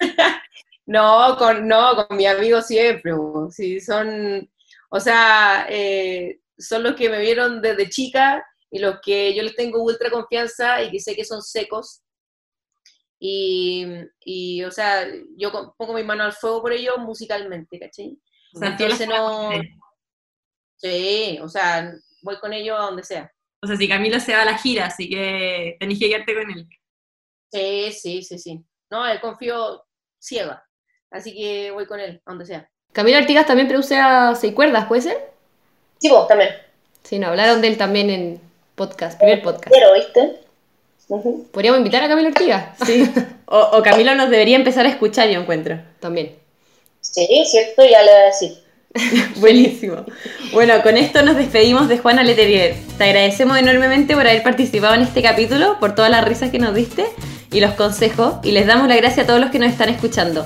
No, 0.84 1.36
con, 1.38 1.66
no, 1.66 2.06
con 2.06 2.18
mi 2.18 2.26
amigo 2.26 2.60
siempre, 2.60 3.14
po. 3.14 3.48
sí, 3.50 3.80
son, 3.80 4.46
o 4.90 5.00
sea, 5.00 5.64
eh, 5.70 6.40
son 6.58 6.82
los 6.82 6.96
que 6.96 7.08
me 7.08 7.20
vieron 7.20 7.62
desde 7.62 7.88
chica 7.88 8.44
y 8.70 8.78
los 8.78 9.00
que 9.00 9.34
yo 9.34 9.42
les 9.42 9.56
tengo 9.56 9.82
ultra 9.82 10.10
confianza 10.10 10.82
y 10.82 10.90
que 10.90 11.00
sé 11.00 11.16
que 11.16 11.24
son 11.24 11.40
secos. 11.40 12.02
Y, 13.26 13.86
y, 14.20 14.62
o 14.64 14.70
sea, 14.70 15.06
yo 15.38 15.74
pongo 15.78 15.94
mi 15.94 16.02
mano 16.02 16.24
al 16.24 16.34
fuego 16.34 16.60
por 16.60 16.74
ellos 16.74 16.98
musicalmente, 16.98 17.80
¿cachai? 17.80 18.18
O 18.54 18.58
sea, 18.58 18.68
Entonces 18.68 19.08
no, 19.08 19.50
sí, 20.76 21.38
o 21.40 21.48
sea, 21.48 21.90
voy 22.20 22.36
con 22.36 22.52
ellos 22.52 22.78
a 22.78 22.82
donde 22.82 23.02
sea. 23.02 23.32
O 23.62 23.66
sea, 23.66 23.76
si 23.76 23.88
Camilo 23.88 24.20
se 24.20 24.34
va 24.34 24.42
a 24.42 24.44
la 24.44 24.58
gira, 24.58 24.88
así 24.88 25.08
que 25.08 25.74
tenés 25.80 25.98
que 25.98 26.10
quedarte 26.10 26.34
con 26.34 26.50
él. 26.50 26.68
Sí, 27.50 27.92
sí, 27.92 28.22
sí, 28.22 28.38
sí. 28.38 28.62
No, 28.90 29.06
él 29.06 29.18
confío 29.22 29.86
ciega, 30.18 30.62
así 31.10 31.34
que 31.34 31.70
voy 31.70 31.86
con 31.86 32.00
él 32.00 32.20
a 32.26 32.30
donde 32.30 32.44
sea. 32.44 32.70
Camilo 32.92 33.16
Artigas 33.16 33.46
también 33.46 33.68
produce 33.68 33.96
a 33.96 34.34
Seis 34.34 34.52
Cuerdas, 34.52 34.84
¿puede 34.84 35.00
ser? 35.00 35.32
Sí, 35.98 36.10
vos 36.10 36.28
también. 36.28 36.50
Sí, 37.02 37.18
no, 37.18 37.28
hablaron 37.28 37.62
de 37.62 37.68
él 37.68 37.78
también 37.78 38.10
en 38.10 38.40
podcast, 38.74 39.18
primer 39.18 39.40
podcast. 39.40 39.70
Pero, 39.70 39.94
¿viste? 39.94 40.43
Podríamos 41.08 41.78
invitar 41.78 42.02
a 42.02 42.08
Camilo 42.08 42.28
Artigas. 42.28 42.76
Sí. 42.84 43.10
O, 43.46 43.58
o 43.76 43.82
Camilo 43.82 44.14
nos 44.14 44.30
debería 44.30 44.56
empezar 44.56 44.86
a 44.86 44.88
escuchar, 44.88 45.28
yo 45.28 45.38
encuentro. 45.38 45.78
También. 46.00 46.34
Sí, 47.02 47.44
cierto, 47.46 47.84
ya 47.84 48.02
le 48.02 48.10
voy 48.10 48.20
a 48.20 48.24
decir. 48.24 48.64
Buenísimo. 49.36 50.04
Bueno, 50.52 50.82
con 50.82 50.96
esto 50.96 51.22
nos 51.22 51.36
despedimos 51.36 51.88
de 51.88 51.98
Juana 51.98 52.22
Leterier. 52.22 52.74
Te 52.96 53.04
agradecemos 53.04 53.58
enormemente 53.58 54.14
por 54.14 54.26
haber 54.26 54.42
participado 54.42 54.94
en 54.94 55.02
este 55.02 55.22
capítulo, 55.22 55.78
por 55.78 55.94
todas 55.94 56.10
las 56.10 56.24
risas 56.24 56.50
que 56.50 56.58
nos 56.58 56.74
diste 56.74 57.04
y 57.52 57.60
los 57.60 57.74
consejos, 57.74 58.36
y 58.42 58.52
les 58.52 58.66
damos 58.66 58.88
la 58.88 58.96
gracia 58.96 59.24
a 59.24 59.26
todos 59.26 59.40
los 59.40 59.50
que 59.50 59.58
nos 59.58 59.70
están 59.70 59.88
escuchando. 59.88 60.44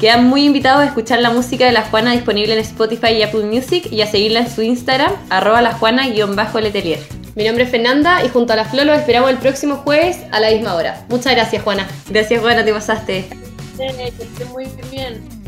Quedan 0.00 0.24
muy 0.24 0.46
invitados 0.46 0.80
a 0.80 0.86
escuchar 0.86 1.20
la 1.20 1.28
música 1.28 1.66
de 1.66 1.72
La 1.72 1.82
Juana 1.82 2.12
disponible 2.12 2.54
en 2.54 2.60
Spotify 2.60 3.08
y 3.08 3.22
Apple 3.22 3.44
Music 3.44 3.86
y 3.90 4.00
a 4.00 4.06
seguirla 4.06 4.40
en 4.40 4.50
su 4.50 4.62
Instagram, 4.62 5.12
arroba 5.28 5.60
la 5.60 5.74
Juana-letelier. 5.74 7.00
Mi 7.34 7.44
nombre 7.44 7.64
es 7.64 7.70
Fernanda 7.70 8.24
y 8.24 8.30
junto 8.30 8.54
a 8.54 8.56
la 8.56 8.64
Flo 8.64 8.82
los 8.84 8.96
esperamos 8.98 9.28
el 9.28 9.36
próximo 9.36 9.76
jueves 9.76 10.16
a 10.32 10.40
la 10.40 10.52
misma 10.52 10.74
hora. 10.74 11.04
Muchas 11.10 11.34
gracias, 11.34 11.62
Juana. 11.62 11.86
Gracias, 12.08 12.40
Juana, 12.40 12.64
te 12.64 12.72
pasaste. 12.72 13.28
Sí, 13.76 13.84
que 14.16 14.24
esté 14.24 14.44
muy 14.46 14.66
bien. 14.90 15.39